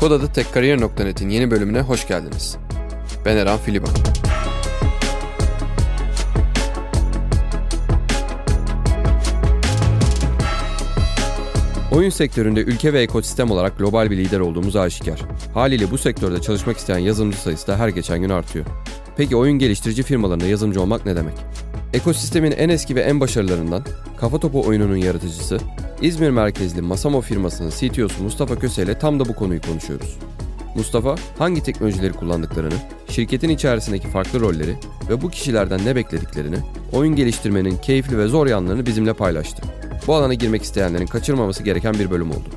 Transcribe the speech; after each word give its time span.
Kodadı 0.00 0.32
Tekkariyer.net'in 0.32 1.28
yeni 1.28 1.50
bölümüne 1.50 1.80
hoş 1.80 2.08
geldiniz. 2.08 2.56
Ben 3.24 3.36
Eren 3.36 3.58
Filiban. 3.58 3.90
Oyun 11.92 12.10
sektöründe 12.10 12.60
ülke 12.60 12.92
ve 12.92 13.00
ekosistem 13.00 13.50
olarak 13.50 13.78
global 13.78 14.10
bir 14.10 14.16
lider 14.16 14.40
olduğumuz 14.40 14.76
aşikar. 14.76 15.20
Haliyle 15.54 15.90
bu 15.90 15.98
sektörde 15.98 16.40
çalışmak 16.40 16.76
isteyen 16.76 16.98
yazılımcı 16.98 17.38
sayısı 17.38 17.66
da 17.66 17.78
her 17.78 17.88
geçen 17.88 18.20
gün 18.20 18.30
artıyor. 18.30 18.64
Peki 19.16 19.36
oyun 19.36 19.58
geliştirici 19.58 20.02
firmalarında 20.02 20.46
yazılımcı 20.46 20.82
olmak 20.82 21.06
ne 21.06 21.16
demek? 21.16 21.34
Ekosistemin 21.92 22.50
en 22.50 22.68
eski 22.68 22.94
ve 22.94 23.00
en 23.00 23.20
başarılarından 23.20 23.84
Kafa 24.20 24.40
Topu 24.40 24.62
oyununun 24.66 24.96
yaratıcısı, 24.96 25.58
İzmir 26.02 26.30
merkezli 26.30 26.82
Masamo 26.82 27.20
firmasının 27.20 27.70
CTO'su 27.70 28.22
Mustafa 28.22 28.58
Köse 28.58 28.82
ile 28.82 28.98
tam 28.98 29.20
da 29.20 29.28
bu 29.28 29.34
konuyu 29.34 29.60
konuşuyoruz. 29.60 30.18
Mustafa 30.74 31.16
hangi 31.38 31.62
teknolojileri 31.62 32.12
kullandıklarını, 32.12 32.74
şirketin 33.08 33.48
içerisindeki 33.48 34.08
farklı 34.08 34.40
rolleri 34.40 34.76
ve 35.10 35.22
bu 35.22 35.30
kişilerden 35.30 35.84
ne 35.84 35.96
beklediklerini, 35.96 36.56
oyun 36.92 37.16
geliştirmenin 37.16 37.76
keyifli 37.76 38.18
ve 38.18 38.26
zor 38.26 38.46
yanlarını 38.46 38.86
bizimle 38.86 39.12
paylaştı. 39.12 39.62
Bu 40.06 40.14
alana 40.14 40.34
girmek 40.34 40.62
isteyenlerin 40.62 41.06
kaçırmaması 41.06 41.62
gereken 41.62 41.94
bir 41.94 42.10
bölüm 42.10 42.30
oldu. 42.30 42.48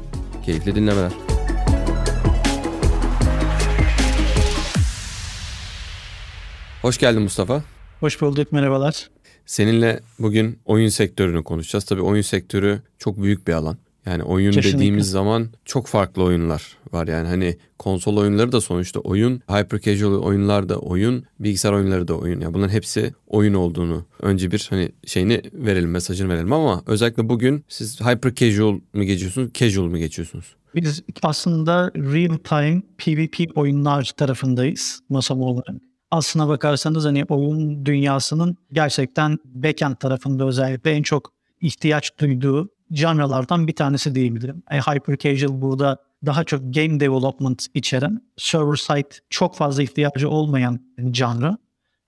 Keyifli 0.46 0.76
dinlemeler. 0.76 1.12
Hoş 6.82 6.98
geldin 6.98 7.22
Mustafa. 7.22 7.64
Hoş 8.00 8.22
bulduk, 8.22 8.52
merhabalar. 8.52 9.10
Seninle 9.52 10.00
bugün 10.20 10.60
oyun 10.66 10.90
sektörünü 10.90 11.44
konuşacağız. 11.44 11.86
Tabii 11.86 12.02
oyun 12.02 12.22
sektörü 12.22 12.82
çok 13.00 13.22
büyük 13.22 13.48
bir 13.48 13.54
alan. 13.54 13.78
Yani 14.06 14.24
oyun 14.24 14.52
Kesinlikle. 14.52 14.78
dediğimiz 14.78 15.10
zaman 15.10 15.50
çok 15.66 15.88
farklı 15.88 16.24
oyunlar 16.24 16.78
var. 16.92 17.08
Yani 17.08 17.28
hani 17.28 17.58
konsol 17.80 18.18
oyunları 18.18 18.52
da 18.52 18.62
sonuçta 18.62 19.00
oyun, 19.00 19.42
hyper 19.50 19.80
casual 19.80 20.14
oyunlar 20.14 20.70
da 20.70 20.78
oyun, 20.78 21.24
bilgisayar 21.40 21.74
oyunları 21.74 22.08
da 22.08 22.18
oyun. 22.18 22.40
Yani 22.40 22.54
bunların 22.54 22.74
hepsi 22.74 23.14
oyun 23.28 23.54
olduğunu 23.54 24.06
önce 24.22 24.52
bir 24.52 24.68
hani 24.70 24.92
şeyini 25.06 25.42
verelim, 25.54 25.92
mesajını 25.92 26.30
verelim 26.30 26.54
ama 26.54 26.84
özellikle 26.88 27.30
bugün 27.30 27.66
siz 27.68 28.02
hyper 28.02 28.36
casual 28.36 28.80
mı 28.94 29.04
geçiyorsunuz, 29.04 29.54
casual 29.54 29.86
mı 29.86 29.98
geçiyorsunuz? 29.98 30.56
Biz 30.76 31.04
aslında 31.24 31.92
real 31.96 32.38
time 32.38 32.82
PvP 32.98 33.58
oyunlar 33.58 34.12
tarafındayız 34.18 35.00
Masamo 35.10 35.46
olarak 35.46 35.91
aslına 36.12 36.48
bakarsanız 36.48 37.06
hani 37.06 37.26
oyun 37.26 37.86
dünyasının 37.86 38.58
gerçekten 38.74 39.38
backend 39.46 39.96
tarafında 39.96 40.46
özellikle 40.46 40.92
en 40.92 41.04
çok 41.04 41.34
ihtiyaç 41.62 42.20
duyduğu 42.20 42.70
canralardan 42.94 43.68
bir 43.68 43.76
tanesi 43.76 44.16
diyebilirim. 44.16 44.64
E, 44.72 44.78
Hyper 44.80 45.18
Casual 45.18 45.62
burada 45.62 45.98
daha 46.26 46.44
çok 46.44 46.74
game 46.74 47.00
development 47.00 47.66
içeren, 47.74 48.22
server 48.38 48.76
side 48.76 49.10
çok 49.30 49.56
fazla 49.56 49.84
ihtiyacı 49.84 50.30
olmayan 50.30 50.80
canlı. 51.12 51.58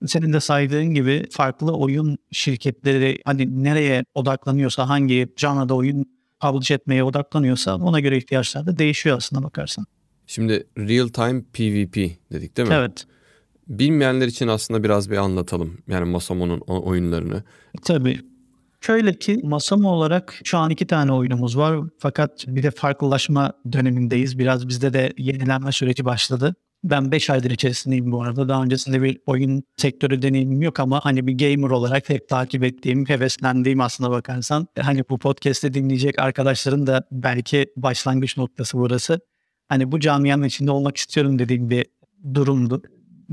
Senin 0.06 0.32
de 0.32 0.40
saydığın 0.40 0.94
gibi 0.94 1.26
farklı 1.30 1.76
oyun 1.76 2.18
şirketleri 2.32 3.20
hani 3.24 3.64
nereye 3.64 4.04
odaklanıyorsa, 4.14 4.88
hangi 4.88 5.28
canlıda 5.36 5.74
oyun 5.74 6.06
publish 6.40 6.70
etmeye 6.70 7.04
odaklanıyorsa 7.04 7.74
ona 7.74 8.00
göre 8.00 8.16
ihtiyaçlar 8.16 8.66
da 8.66 8.78
değişiyor 8.78 9.16
aslında 9.16 9.42
bakarsan. 9.42 9.86
Şimdi 10.26 10.66
real 10.78 11.08
time 11.08 11.42
PvP 11.42 11.96
dedik 12.32 12.56
değil 12.56 12.68
mi? 12.68 12.74
Evet. 12.74 13.06
Bilmeyenler 13.68 14.26
için 14.26 14.48
aslında 14.48 14.84
biraz 14.84 15.10
bir 15.10 15.16
anlatalım. 15.16 15.78
Yani 15.88 16.04
Masamo'nun 16.04 16.60
oyunlarını. 16.60 17.42
Tabii. 17.84 18.20
Şöyle 18.80 19.18
ki 19.18 19.40
Masamo 19.42 19.88
olarak 19.88 20.40
şu 20.44 20.58
an 20.58 20.70
iki 20.70 20.86
tane 20.86 21.12
oyunumuz 21.12 21.58
var. 21.58 21.80
Fakat 21.98 22.44
bir 22.46 22.62
de 22.62 22.70
farklılaşma 22.70 23.52
dönemindeyiz. 23.72 24.38
Biraz 24.38 24.68
bizde 24.68 24.92
de 24.92 25.12
yenilenme 25.18 25.72
süreci 25.72 26.04
başladı. 26.04 26.54
Ben 26.84 27.12
5 27.12 27.30
aydır 27.30 27.50
içerisindeyim 27.50 28.12
bu 28.12 28.22
arada. 28.22 28.48
Daha 28.48 28.62
öncesinde 28.62 29.02
bir 29.02 29.18
oyun 29.26 29.62
sektörü 29.76 30.22
deneyimim 30.22 30.62
yok 30.62 30.80
ama 30.80 31.04
hani 31.04 31.26
bir 31.26 31.38
gamer 31.38 31.70
olarak 31.70 32.08
hep 32.08 32.28
takip 32.28 32.64
ettiğim, 32.64 33.04
heveslendiğim 33.06 33.80
aslına 33.80 34.10
bakarsan. 34.10 34.66
Hani 34.80 35.04
bu 35.10 35.18
podcast'i 35.18 35.74
dinleyecek 35.74 36.18
arkadaşların 36.18 36.86
da 36.86 37.04
belki 37.12 37.66
başlangıç 37.76 38.36
noktası 38.36 38.78
burası. 38.78 39.20
Hani 39.68 39.92
bu 39.92 40.00
camianın 40.00 40.44
içinde 40.44 40.70
olmak 40.70 40.96
istiyorum 40.96 41.38
dediğim 41.38 41.70
bir 41.70 41.86
durumdu. 42.34 42.82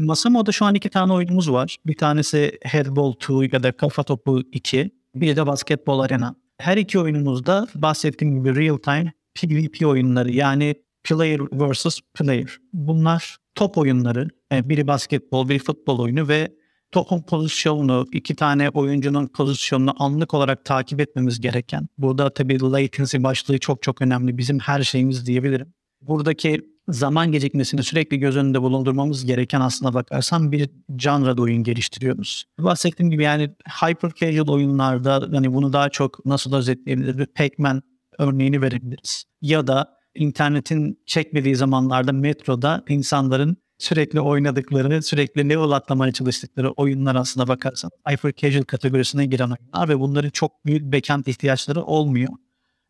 Masamo'da 0.02 0.52
şu 0.52 0.66
an 0.66 0.76
iki 0.76 0.90
tane 0.90 1.14
oyunumuz 1.14 1.52
var. 1.52 1.78
Bir 1.86 1.98
tanesi 1.98 2.60
Headball 2.62 3.14
2 3.14 3.56
ya 3.56 3.64
da 3.64 3.72
Kafa 3.72 4.04
Topu 4.04 4.42
2. 4.52 4.92
Bir 5.16 5.36
de 5.36 5.48
Basketbol 5.48 6.00
Arena. 6.00 6.36
Her 6.58 6.78
iki 6.78 7.00
oyunumuzda 7.00 7.68
bahsettiğim 7.76 8.36
gibi 8.36 8.56
real 8.56 8.78
time 8.78 9.14
PvP 9.36 9.86
oyunları 9.88 10.32
yani 10.32 10.76
player 11.04 11.40
versus 11.52 12.00
player. 12.14 12.58
Bunlar 12.74 13.38
top 13.56 13.78
oyunları. 13.78 14.28
E, 14.52 14.70
biri 14.70 14.88
basketbol, 14.88 15.50
biri 15.50 15.60
futbol 15.60 16.00
oyunu 16.00 16.28
ve 16.28 16.52
topun 16.92 17.22
pozisyonunu, 17.22 18.06
iki 18.12 18.36
tane 18.36 18.70
oyuncunun 18.70 19.28
pozisyonunu 19.28 19.94
anlık 20.00 20.34
olarak 20.34 20.66
takip 20.66 21.00
etmemiz 21.00 21.42
gereken. 21.42 21.88
Burada 21.98 22.34
tabii 22.34 22.62
latency 22.62 23.18
başlığı 23.20 23.60
çok 23.60 23.84
çok 23.84 24.02
önemli. 24.02 24.38
Bizim 24.38 24.60
her 24.60 24.84
şeyimiz 24.84 25.26
diyebilirim. 25.26 25.74
Buradaki 26.02 26.62
zaman 26.88 27.32
gecikmesini 27.32 27.84
sürekli 27.84 28.20
göz 28.20 28.38
önünde 28.38 28.62
bulundurmamız 28.62 29.26
gereken 29.26 29.62
aslına 29.62 29.94
bakarsan 29.94 30.52
bir 30.52 30.70
genre 30.96 31.42
oyun 31.42 31.64
geliştiriyoruz. 31.64 32.46
Bahsettiğim 32.60 33.12
gibi 33.12 33.24
yani 33.24 33.50
hyper 33.82 34.12
casual 34.16 34.48
oyunlarda 34.48 35.30
hani 35.32 35.54
bunu 35.54 35.74
daha 35.74 35.90
çok 35.90 36.26
nasıl 36.26 36.54
özetleyebiliriz? 36.54 37.28
Pac-Man 37.36 37.82
örneğini 38.18 38.62
verebiliriz. 38.62 39.24
Ya 39.42 39.68
da 39.68 39.98
internetin 40.16 41.00
çekmediği 41.06 41.56
zamanlarda 41.56 42.12
metroda 42.12 42.84
insanların 42.90 43.58
sürekli 43.78 44.22
oynadıkları, 44.22 45.02
sürekli 45.04 45.50
level 45.50 45.72
atlamaya 45.72 46.12
çalıştıkları 46.12 46.72
oyunlar 46.72 47.16
aslında 47.16 47.48
bakarsan 47.48 47.92
hyper 48.10 48.34
casual 48.34 48.64
kategorisine 48.64 49.26
giren 49.26 49.50
oyunlar 49.50 49.90
ve 49.90 50.00
bunların 50.00 50.30
çok 50.30 50.66
büyük 50.66 50.94
backend 50.94 51.26
ihtiyaçları 51.26 51.84
olmuyor. 51.84 52.30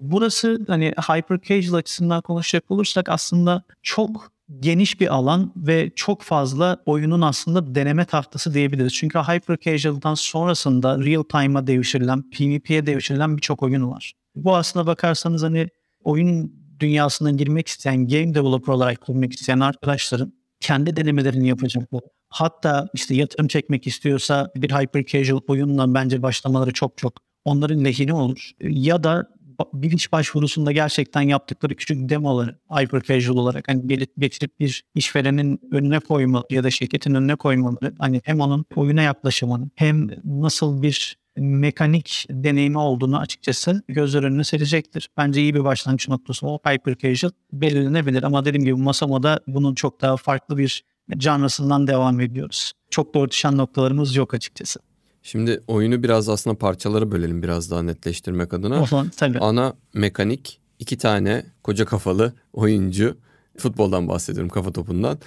Burası 0.01 0.59
hani 0.67 0.93
hyper 1.09 1.41
casual 1.41 1.77
açısından 1.77 2.21
konuşacak 2.21 2.71
olursak 2.71 3.09
aslında 3.09 3.63
çok 3.81 4.31
geniş 4.59 5.01
bir 5.01 5.13
alan 5.15 5.53
ve 5.55 5.91
çok 5.95 6.21
fazla 6.21 6.77
oyunun 6.85 7.21
aslında 7.21 7.75
deneme 7.75 8.05
tahtası 8.05 8.53
diyebiliriz. 8.53 8.93
Çünkü 8.93 9.19
hyper 9.19 9.57
casual'dan 9.57 10.13
sonrasında 10.13 10.99
real 10.99 11.23
time'a 11.23 11.67
devşirilen, 11.67 12.29
PvP'ye 12.29 12.85
devşirilen 12.85 13.37
birçok 13.37 13.63
oyun 13.63 13.91
var. 13.91 14.13
Bu 14.35 14.55
aslına 14.55 14.87
bakarsanız 14.87 15.43
hani 15.43 15.67
oyun 16.03 16.53
dünyasına 16.79 17.31
girmek 17.31 17.67
isteyen, 17.67 18.07
game 18.07 18.33
developer 18.33 18.73
olarak 18.73 19.05
girmek 19.07 19.33
isteyen 19.33 19.59
arkadaşların 19.59 20.33
kendi 20.59 20.95
denemelerini 20.95 21.47
yapacaklar. 21.47 22.01
Hatta 22.29 22.87
işte 22.93 23.15
yatırım 23.15 23.47
çekmek 23.47 23.87
istiyorsa 23.87 24.51
bir 24.55 24.69
hyper 24.69 25.05
casual 25.05 25.39
oyunla 25.47 25.93
bence 25.93 26.21
başlamaları 26.21 26.73
çok 26.73 26.97
çok 26.97 27.13
onların 27.45 27.85
lehine 27.85 28.13
olur. 28.13 28.51
Ya 28.61 29.03
da 29.03 29.27
bir 29.73 29.91
iş 29.91 30.11
başvurusunda 30.11 30.71
gerçekten 30.71 31.21
yaptıkları 31.21 31.75
küçük 31.75 32.09
demoları 32.09 32.59
hyper 32.69 33.01
casual 33.01 33.37
olarak 33.37 33.67
hani 33.67 33.87
getirip 34.17 34.59
bir 34.59 34.83
işverenin 34.95 35.59
önüne 35.71 35.99
koyma 35.99 36.43
ya 36.49 36.63
da 36.63 36.71
şirketin 36.71 37.15
önüne 37.15 37.35
koymaları 37.35 37.95
hani 37.99 38.21
hem 38.23 38.39
onun 38.39 38.65
oyuna 38.75 39.01
yaklaşımını 39.01 39.69
hem 39.75 40.07
nasıl 40.25 40.81
bir 40.81 41.21
mekanik 41.37 42.25
deneyimi 42.29 42.77
olduğunu 42.77 43.19
açıkçası 43.19 43.83
gözler 43.87 44.23
önüne 44.23 44.43
serecektir. 44.43 45.09
Bence 45.17 45.41
iyi 45.41 45.55
bir 45.55 45.63
başlangıç 45.63 46.09
noktası 46.09 46.47
o 46.47 46.59
hyper 46.67 46.97
casual 46.97 47.31
belirlenebilir 47.53 48.23
ama 48.23 48.45
dediğim 48.45 48.65
gibi 48.65 48.75
Masamo'da 48.75 49.39
bunun 49.47 49.75
çok 49.75 50.01
daha 50.01 50.17
farklı 50.17 50.57
bir 50.57 50.83
canlısından 51.17 51.87
devam 51.87 52.19
ediyoruz. 52.19 52.73
Çok 52.89 53.15
da 53.15 53.19
örtüşen 53.19 53.57
noktalarımız 53.57 54.15
yok 54.15 54.33
açıkçası. 54.33 54.79
Şimdi 55.23 55.63
oyunu 55.67 56.03
biraz 56.03 56.29
aslında 56.29 56.57
parçalara 56.57 57.11
bölelim 57.11 57.43
biraz 57.43 57.71
daha 57.71 57.83
netleştirmek 57.83 58.53
adına. 58.53 58.81
O 58.81 58.85
tabii. 59.17 59.39
Ana 59.39 59.73
mekanik 59.93 60.59
iki 60.79 60.97
tane 60.97 61.45
koca 61.63 61.85
kafalı 61.85 62.33
oyuncu 62.53 63.17
futboldan 63.57 64.07
bahsediyorum 64.07 64.49
kafa 64.49 64.71
topundan. 64.71 65.19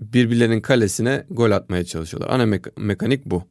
Birbirlerinin 0.00 0.60
kalesine 0.60 1.24
gol 1.30 1.50
atmaya 1.50 1.84
çalışıyorlar. 1.84 2.30
Ana 2.30 2.42
me- 2.42 2.80
mekanik 2.80 3.26
bu. 3.26 3.42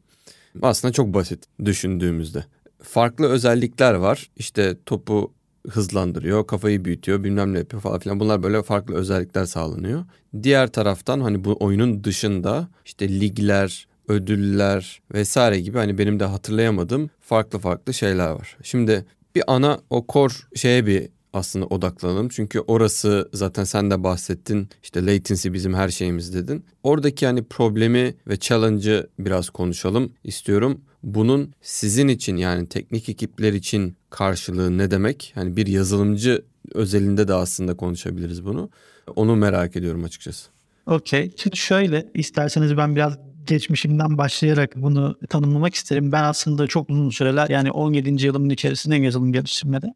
Aslında 0.61 0.91
çok 0.91 1.13
basit 1.13 1.43
düşündüğümüzde. 1.65 2.45
Farklı 2.83 3.27
özellikler 3.27 3.93
var. 3.93 4.29
İşte 4.37 4.77
topu 4.85 5.33
hızlandırıyor, 5.69 6.47
kafayı 6.47 6.85
büyütüyor, 6.85 7.23
bilmem 7.23 7.53
ne 7.53 7.57
yapıyor 7.57 7.81
falan 7.81 7.99
filan. 7.99 8.19
Bunlar 8.19 8.43
böyle 8.43 8.63
farklı 8.63 8.95
özellikler 8.95 9.45
sağlanıyor. 9.45 10.05
Diğer 10.43 10.67
taraftan 10.67 11.19
hani 11.19 11.43
bu 11.43 11.57
oyunun 11.59 12.03
dışında 12.03 12.67
işte 12.85 13.19
ligler, 13.19 13.86
ödüller 14.07 15.01
vesaire 15.13 15.59
gibi 15.59 15.77
hani 15.77 15.97
benim 15.97 16.19
de 16.19 16.25
hatırlayamadığım 16.25 17.09
farklı 17.21 17.59
farklı 17.59 17.93
şeyler 17.93 18.29
var. 18.29 18.57
Şimdi 18.63 19.05
bir 19.35 19.43
ana 19.47 19.79
o 19.89 20.05
core 20.09 20.33
şeye 20.55 20.85
bir 20.85 21.09
aslında 21.33 21.65
odaklanalım. 21.65 22.29
Çünkü 22.29 22.59
orası 22.59 23.29
zaten 23.33 23.63
sen 23.63 23.91
de 23.91 24.03
bahsettin. 24.03 24.69
İşte 24.83 25.05
latency 25.05 25.53
bizim 25.53 25.73
her 25.73 25.89
şeyimiz 25.89 26.33
dedin. 26.33 26.65
Oradaki 26.83 27.25
hani 27.25 27.43
problemi 27.43 28.15
ve 28.27 28.39
challenge'ı 28.39 29.07
biraz 29.19 29.49
konuşalım 29.49 30.13
istiyorum. 30.23 30.81
Bunun 31.03 31.53
sizin 31.61 32.07
için 32.07 32.37
yani 32.37 32.67
teknik 32.67 33.09
ekipler 33.09 33.53
için 33.53 33.95
karşılığı 34.09 34.77
ne 34.77 34.91
demek? 34.91 35.31
Hani 35.35 35.57
bir 35.57 35.67
yazılımcı 35.67 36.45
özelinde 36.73 37.27
de 37.27 37.33
aslında 37.33 37.77
konuşabiliriz 37.77 38.45
bunu. 38.45 38.69
Onu 39.15 39.35
merak 39.35 39.75
ediyorum 39.75 40.03
açıkçası. 40.03 40.49
Okey. 40.85 41.31
Şimdi 41.37 41.57
şöyle 41.57 42.11
isterseniz 42.13 42.77
ben 42.77 42.95
biraz 42.95 43.17
geçmişimden 43.47 44.17
başlayarak 44.17 44.75
bunu 44.75 45.15
tanımlamak 45.29 45.75
isterim. 45.75 46.11
Ben 46.11 46.23
aslında 46.23 46.67
çok 46.67 46.89
uzun 46.89 47.09
süreler 47.09 47.49
yani 47.49 47.71
17. 47.71 48.25
yılımın 48.25 48.49
içerisinde 48.49 48.95
yazılım 48.95 49.33
geliştirmede. 49.33 49.93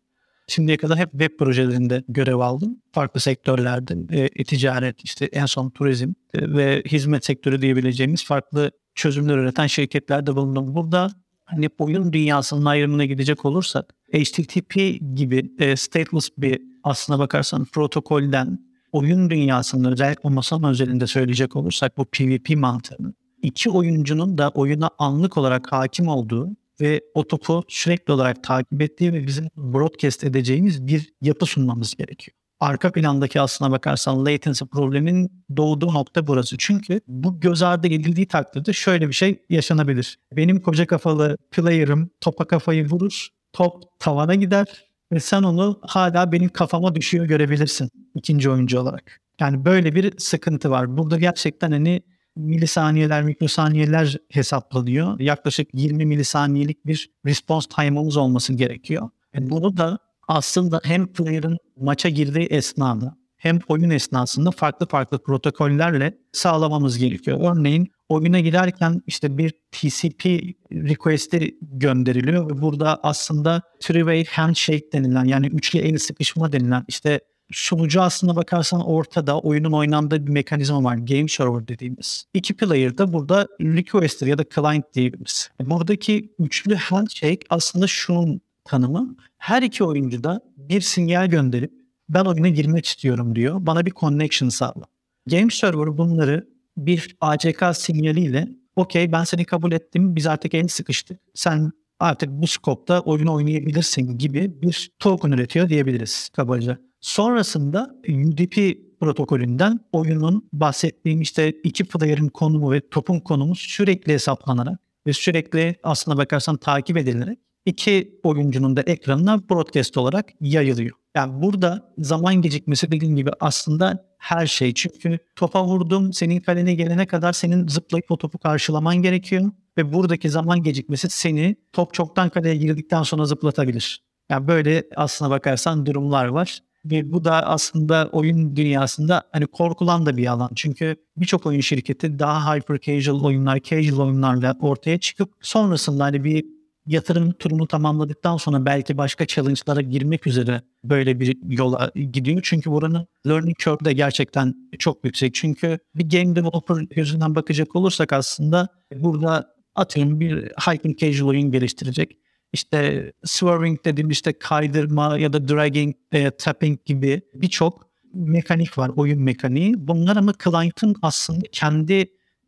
Şimdiye 0.47 0.77
kadar 0.77 0.97
hep 0.97 1.11
web 1.11 1.37
projelerinde 1.39 2.03
görev 2.07 2.35
aldım. 2.35 2.77
Farklı 2.91 3.19
sektörlerde, 3.19 3.95
e, 4.35 4.43
ticaret, 4.43 5.03
işte 5.03 5.25
en 5.25 5.45
son 5.45 5.69
turizm 5.69 6.13
e, 6.33 6.53
ve 6.53 6.83
hizmet 6.87 7.25
sektörü 7.25 7.61
diyebileceğimiz 7.61 8.25
farklı 8.25 8.71
çözümler 8.95 9.37
üreten 9.37 9.67
şirketlerde 9.67 10.35
bulundum. 10.35 10.75
Burada 10.75 11.11
hani 11.45 11.69
oyun 11.79 12.13
dünyasının 12.13 12.65
ayrımına 12.65 13.05
gidecek 13.05 13.45
olursak 13.45 13.93
HTTP 14.13 14.75
gibi 15.15 15.51
e, 15.59 15.75
stateless 15.75 16.29
bir 16.37 16.61
aslına 16.83 17.19
bakarsan 17.19 17.65
protokolden 17.65 18.59
oyun 18.91 19.29
dünyasında 19.29 19.91
özellikle 19.91 20.29
masam 20.29 20.63
özelinde 20.63 21.07
söyleyecek 21.07 21.55
olursak 21.55 21.97
bu 21.97 22.05
PvP 22.05 22.49
mantığını 22.55 23.13
iki 23.43 23.69
oyuncunun 23.69 24.37
da 24.37 24.49
oyuna 24.49 24.89
anlık 24.99 25.37
olarak 25.37 25.71
hakim 25.71 26.07
olduğu 26.07 26.49
ve 26.81 27.01
o 27.13 27.27
topu 27.27 27.63
sürekli 27.67 28.13
olarak 28.13 28.43
takip 28.43 28.81
ettiği 28.81 29.13
ve 29.13 29.27
bizim 29.27 29.49
broadcast 29.57 30.23
edeceğimiz 30.23 30.87
bir 30.87 31.13
yapı 31.21 31.45
sunmamız 31.45 31.95
gerekiyor. 31.95 32.35
Arka 32.59 32.91
plandaki 32.91 33.41
aslına 33.41 33.71
bakarsan 33.71 34.25
latency 34.25 34.65
problemin 34.65 35.43
doğduğu 35.57 35.93
nokta 35.93 36.27
burası. 36.27 36.55
Çünkü 36.59 37.01
bu 37.07 37.39
göz 37.39 37.61
ardı 37.61 37.87
edildiği 37.87 38.27
takdirde 38.27 38.73
şöyle 38.73 39.07
bir 39.07 39.13
şey 39.13 39.45
yaşanabilir. 39.49 40.19
Benim 40.31 40.61
koca 40.61 40.87
kafalı 40.87 41.37
player'ım 41.51 42.09
topa 42.21 42.45
kafayı 42.45 42.85
vurur, 42.85 43.27
top 43.53 43.99
tavana 43.99 44.35
gider 44.35 44.65
ve 45.11 45.19
sen 45.19 45.43
onu 45.43 45.79
hala 45.81 46.31
benim 46.31 46.49
kafama 46.49 46.95
düşüyor 46.95 47.25
görebilirsin 47.25 47.89
ikinci 48.15 48.49
oyuncu 48.49 48.79
olarak. 48.79 49.21
Yani 49.39 49.65
böyle 49.65 49.95
bir 49.95 50.13
sıkıntı 50.17 50.71
var. 50.71 50.97
Burada 50.97 51.17
gerçekten 51.17 51.71
hani 51.71 52.01
milisaniyeler, 52.35 53.23
mikrosaniyeler 53.23 54.17
hesaplanıyor. 54.29 55.19
Yaklaşık 55.19 55.69
20 55.73 56.05
milisaniyelik 56.05 56.85
bir 56.85 57.11
response 57.25 57.69
time'ımız 57.75 58.17
olması 58.17 58.53
gerekiyor. 58.53 59.09
Yani 59.33 59.49
bunu 59.49 59.77
da 59.77 59.99
aslında 60.27 60.81
hem 60.83 61.07
player'ın 61.07 61.57
maça 61.77 62.09
girdiği 62.09 62.45
esnada 62.45 63.17
hem 63.37 63.59
oyun 63.67 63.89
esnasında 63.89 64.51
farklı 64.51 64.87
farklı 64.87 65.23
protokollerle 65.23 66.17
sağlamamız 66.31 66.97
gerekiyor. 66.97 67.55
Örneğin 67.55 67.91
oyuna 68.09 68.39
giderken 68.39 69.01
işte 69.07 69.37
bir 69.37 69.51
TCP 69.71 70.25
request'i 70.71 71.57
gönderiliyor 71.61 72.49
ve 72.49 72.61
burada 72.61 72.99
aslında 73.03 73.61
three-way 73.79 74.25
handshake 74.27 74.91
denilen 74.93 75.25
yani 75.25 75.47
üçlü 75.47 75.79
el 75.79 75.97
sıkışma 75.97 76.51
denilen 76.51 76.85
işte 76.87 77.19
sunucu 77.51 78.01
aslında 78.01 78.35
bakarsan 78.35 78.85
ortada 78.85 79.39
oyunun 79.39 79.71
oynandığı 79.71 80.27
bir 80.27 80.31
mekanizma 80.31 80.83
var. 80.83 80.95
Game 80.95 81.27
server 81.27 81.67
dediğimiz. 81.67 82.25
İki 82.33 82.53
player 82.53 82.97
da 82.97 83.13
burada 83.13 83.47
requester 83.61 84.27
ya 84.27 84.37
da 84.37 84.43
client 84.55 84.93
diyebiliriz. 84.93 85.49
Buradaki 85.59 86.33
üçlü 86.39 86.75
handshake 86.75 87.39
aslında 87.49 87.87
şunun 87.87 88.41
tanımı. 88.65 89.15
Her 89.37 89.61
iki 89.61 89.83
oyuncu 89.83 90.23
da 90.23 90.41
bir 90.57 90.81
sinyal 90.81 91.27
gönderip 91.27 91.71
ben 92.09 92.25
oyuna 92.25 92.47
girmek 92.47 92.85
istiyorum 92.85 93.35
diyor. 93.35 93.65
Bana 93.65 93.85
bir 93.85 93.91
connection 93.91 94.49
sağla. 94.49 94.85
Game 95.27 95.49
server 95.51 95.97
bunları 95.97 96.47
bir 96.77 97.15
ACK 97.21 97.63
sinyaliyle 97.73 98.47
okey 98.75 99.11
ben 99.11 99.23
seni 99.23 99.45
kabul 99.45 99.71
ettim 99.71 100.15
biz 100.15 100.27
artık 100.27 100.53
en 100.53 100.67
sıkıştık. 100.67 101.19
Sen 101.33 101.71
artık 101.99 102.29
bu 102.29 102.47
skopta 102.47 102.99
oyunu 102.99 103.33
oynayabilirsin 103.33 104.17
gibi 104.17 104.61
bir 104.61 104.91
token 104.99 105.31
üretiyor 105.31 105.69
diyebiliriz 105.69 106.29
kabaca. 106.29 106.77
Sonrasında 107.01 107.95
UDP 108.09 108.77
protokolünden 108.99 109.79
oyunun 109.91 110.49
bahsettiğim 110.53 111.21
işte 111.21 111.51
iki 111.63 111.83
player'ın 111.83 112.27
konumu 112.27 112.71
ve 112.71 112.89
topun 112.89 113.19
konumu 113.19 113.55
sürekli 113.55 114.13
hesaplanarak 114.13 114.79
ve 115.07 115.13
sürekli 115.13 115.75
aslına 115.83 116.17
bakarsan 116.17 116.57
takip 116.57 116.97
edilerek 116.97 117.39
iki 117.65 118.19
oyuncunun 118.23 118.75
da 118.75 118.81
ekranına 118.81 119.49
broadcast 119.49 119.97
olarak 119.97 120.29
yayılıyor. 120.41 120.97
Yani 121.15 121.41
burada 121.41 121.93
zaman 121.97 122.41
gecikmesi 122.41 122.91
dediğim 122.91 123.15
gibi 123.15 123.31
aslında 123.39 124.05
her 124.17 124.47
şey. 124.47 124.73
Çünkü 124.73 125.19
topa 125.35 125.65
vurdum 125.65 126.13
senin 126.13 126.39
kalene 126.39 126.73
gelene 126.73 127.05
kadar 127.05 127.33
senin 127.33 127.67
zıplayıp 127.67 128.11
o 128.11 128.17
topu 128.17 128.37
karşılaman 128.37 128.95
gerekiyor. 128.95 129.51
Ve 129.77 129.93
buradaki 129.93 130.29
zaman 130.29 130.63
gecikmesi 130.63 131.09
seni 131.09 131.55
top 131.73 131.93
çoktan 131.93 132.29
kaleye 132.29 132.55
girdikten 132.55 133.03
sonra 133.03 133.25
zıplatabilir. 133.25 134.03
Yani 134.29 134.47
böyle 134.47 134.83
aslına 134.95 135.29
bakarsan 135.29 135.85
durumlar 135.85 136.25
var. 136.25 136.59
Ve 136.85 137.11
bu 137.13 137.23
da 137.23 137.47
aslında 137.47 138.09
oyun 138.11 138.55
dünyasında 138.55 139.23
hani 139.31 139.47
korkulan 139.47 140.05
da 140.05 140.17
bir 140.17 140.27
alan. 140.27 140.49
Çünkü 140.55 140.95
birçok 141.17 141.45
oyun 141.45 141.61
şirketi 141.61 142.19
daha 142.19 142.55
hyper 142.55 142.79
casual 142.79 143.23
oyunlar, 143.23 143.59
casual 143.59 143.99
oyunlarla 144.07 144.57
ortaya 144.61 144.99
çıkıp 144.99 145.33
sonrasında 145.41 146.03
hani 146.03 146.23
bir 146.23 146.45
yatırım 146.85 147.31
turunu 147.31 147.67
tamamladıktan 147.67 148.37
sonra 148.37 148.65
belki 148.65 148.97
başka 148.97 149.27
challenge'lara 149.27 149.81
girmek 149.81 150.27
üzere 150.27 150.61
böyle 150.83 151.19
bir 151.19 151.37
yola 151.49 151.91
gidiyor. 151.95 152.39
Çünkü 152.43 152.71
buranın 152.71 153.07
learning 153.27 153.57
curve 153.57 153.85
de 153.85 153.93
gerçekten 153.93 154.55
çok 154.79 155.05
yüksek. 155.05 155.33
Çünkü 155.33 155.79
bir 155.95 156.09
game 156.09 156.35
developer 156.35 156.81
gözünden 156.95 157.35
bakacak 157.35 157.75
olursak 157.75 158.13
aslında 158.13 158.67
burada 158.95 159.55
atıyorum 159.75 160.19
bir 160.19 160.43
hyper 160.43 160.95
casual 160.95 161.29
oyun 161.29 161.51
geliştirecek 161.51 162.17
işte 162.53 163.11
swerving 163.23 163.85
dediğim 163.85 164.09
işte 164.09 164.33
kaydırma 164.39 165.17
ya 165.17 165.33
da 165.33 165.47
dragging, 165.47 165.95
e, 166.11 166.31
tapping 166.31 166.85
gibi 166.85 167.21
birçok 167.33 167.91
mekanik 168.13 168.77
var, 168.77 168.91
oyun 168.95 169.21
mekaniği. 169.21 169.87
Bunlar 169.87 170.17
ama 170.17 170.33
client'ın 170.43 170.95
aslında 171.01 171.45
kendi 171.51 172.05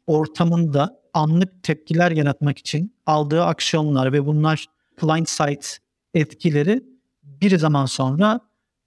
ortamında 0.07 0.99
anlık 1.13 1.63
tepkiler 1.63 2.11
yaratmak 2.11 2.57
için 2.57 2.95
aldığı 3.05 3.43
aksiyonlar 3.43 4.13
ve 4.13 4.25
bunlar 4.25 4.65
client 5.01 5.29
side 5.29 5.59
etkileri 6.13 6.83
bir 7.23 7.57
zaman 7.57 7.85
sonra 7.85 8.39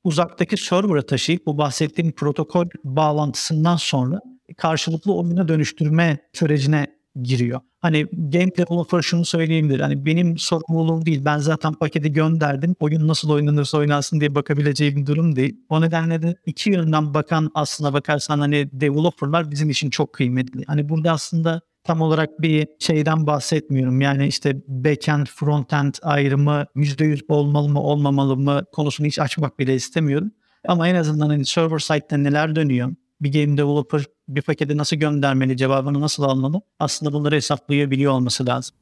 uzaktaki 0.04 0.56
server'a 0.56 1.02
taşıyıp 1.02 1.46
bu 1.46 1.58
bahsettiğim 1.58 2.12
protokol 2.12 2.66
bağlantısından 2.84 3.76
sonra 3.76 4.20
karşılıklı 4.56 5.14
oyuna 5.14 5.48
dönüştürme 5.48 6.19
sürecine 6.32 6.86
giriyor. 7.22 7.60
Hani 7.86 8.06
game 8.12 8.56
developer 8.56 9.02
şunu 9.02 9.24
söyleyebilir. 9.24 9.80
Hani 9.80 10.06
benim 10.06 10.38
sorumluluğum 10.38 11.06
değil. 11.06 11.24
Ben 11.24 11.38
zaten 11.38 11.74
paketi 11.74 12.12
gönderdim. 12.12 12.74
Oyun 12.81 13.08
nasıl 13.08 13.31
oynanırsa 13.31 13.78
oynansın 13.78 14.20
diye 14.20 14.34
bakabileceği 14.34 14.96
bir 14.96 15.06
durum 15.06 15.36
değil. 15.36 15.60
O 15.69 15.81
nedenle 15.81 16.22
de 16.22 16.36
iki 16.46 16.70
yönden 16.70 17.14
bakan 17.14 17.50
aslına 17.55 17.93
bakarsan 17.93 18.38
hani 18.38 18.69
developerlar 18.72 19.50
bizim 19.50 19.70
için 19.70 19.90
çok 19.90 20.12
kıymetli. 20.12 20.64
Hani 20.66 20.88
burada 20.88 21.12
aslında 21.12 21.60
tam 21.84 22.00
olarak 22.00 22.43
bir 22.43 22.69
şeyden 22.78 23.26
bahsetmiyorum. 23.26 24.00
Yani 24.00 24.26
işte 24.26 24.56
backend, 24.69 25.26
frontend 25.26 25.94
ayrımı 26.02 26.66
%100 26.76 27.20
olmalı 27.28 27.69
mı 27.69 27.81
olmamalı 27.81 28.36
mı 28.36 28.64
konusunu 28.72 29.06
hiç 29.06 29.19
açmak 29.19 29.58
bile 29.58 29.74
istemiyorum. 29.74 30.31
Ama 30.69 30.88
en 30.88 30.94
azından 30.94 31.28
hani 31.28 31.46
server 31.46 31.78
side'de 31.78 32.22
neler 32.22 32.56
dönüyor? 32.56 32.93
Bir 33.20 33.32
game 33.32 33.56
developer 33.56 34.05
bir 34.29 34.43
paketi 34.43 34.77
nasıl 34.77 34.96
göndermeli, 34.96 35.56
cevabını 35.56 36.01
nasıl 36.01 36.23
almalı? 36.23 36.61
Aslında 36.79 37.13
bunları 37.13 37.35
hesaplayabiliyor 37.35 38.13
olması 38.13 38.46
lazım. 38.46 38.77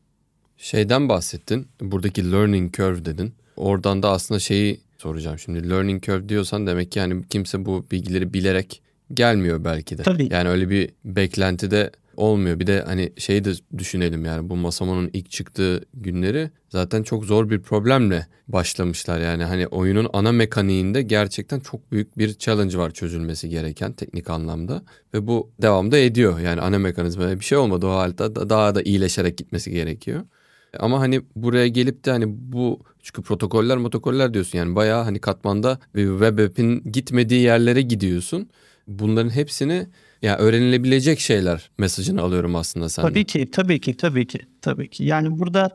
Şeyden 0.57 1.09
bahsettin. 1.09 1.69
Buradaki 1.81 2.33
learning 2.33 2.75
curve 2.77 3.05
dedin. 3.05 3.35
Oradan 3.57 4.03
da 4.03 4.11
aslında 4.11 4.41
şeyi 4.41 4.81
soracağım. 4.99 5.39
Şimdi 5.39 5.71
learning 5.71 6.03
curve 6.03 6.29
diyorsan 6.29 6.67
demek 6.67 6.93
ki 6.93 6.99
yani 6.99 7.29
kimse 7.29 7.65
bu 7.65 7.85
bilgileri 7.91 8.35
bilerek 8.35 8.83
gelmiyor 9.15 9.65
belki 9.65 9.99
de. 9.99 10.03
Tabii. 10.03 10.29
Yani 10.33 10.49
öyle 10.49 10.71
bir 10.71 10.91
beklenti 11.05 11.71
de 11.71 11.91
olmuyor. 12.17 12.61
Bir 12.61 12.67
de 12.67 12.83
hani 12.87 13.13
şeyi 13.17 13.45
de 13.45 13.53
düşünelim 13.79 14.25
yani 14.25 14.49
bu 14.49 14.57
Masamo'nun 14.57 15.11
ilk 15.13 15.31
çıktığı 15.31 15.85
günleri 15.95 16.51
zaten 16.69 17.03
çok 17.03 17.25
zor 17.25 17.51
bir 17.51 17.63
problemle 17.63 18.27
başlamışlar. 18.49 19.21
Yani 19.21 19.45
hani 19.45 19.67
oyunun 19.67 20.09
ana 20.13 20.33
mekaniğinde 20.33 21.03
gerçekten 21.03 21.61
çok 21.61 21.93
büyük 21.93 22.19
bir 22.19 22.35
challenge 22.35 22.79
var 22.79 22.91
çözülmesi 22.91 23.49
gereken 23.49 23.93
teknik 23.93 24.31
anlamda. 24.31 24.83
Ve 25.15 25.27
bu 25.27 25.51
devamda 25.63 25.99
ediyor. 25.99 26.39
Yani 26.39 26.61
ana 26.61 26.79
mekanizmaya 26.79 27.41
bir 27.41 27.45
şey 27.45 27.59
olmadı 27.59 27.87
o 27.87 27.91
halde 27.91 28.19
daha 28.49 28.75
da 28.75 28.83
iyileşerek 28.83 29.39
gitmesi 29.39 29.71
gerekiyor. 29.71 30.23
Ama 30.79 31.01
hani 31.01 31.23
buraya 31.37 31.69
gelip 31.69 32.05
de 32.05 32.11
hani 32.11 32.25
bu 32.29 32.81
çünkü 33.03 33.23
protokoller 33.23 33.79
protokoller 33.79 34.35
diyorsun 34.35 34.59
yani 34.59 34.77
bayağı 34.77 35.05
hani 35.05 35.19
katmanda 35.19 35.79
web 35.95 36.39
app'in 36.39 36.93
gitmediği 36.93 37.41
yerlere 37.41 37.83
gidiyorsun. 37.83 38.49
Bunların 38.87 39.31
hepsini 39.31 39.87
ya 40.23 40.37
öğrenilebilecek 40.37 41.21
şeyler 41.21 41.71
mesajını 41.79 42.23
alıyorum 42.23 42.57
aslında 42.57 42.89
senden. 42.89 43.09
Tabii 43.09 43.25
ki, 43.25 43.51
tabii 43.51 43.81
ki, 43.81 43.97
tabii 43.97 44.27
ki, 44.27 44.39
tabii 44.63 44.91
ki. 44.91 45.05
Yani 45.05 45.39
burada 45.39 45.71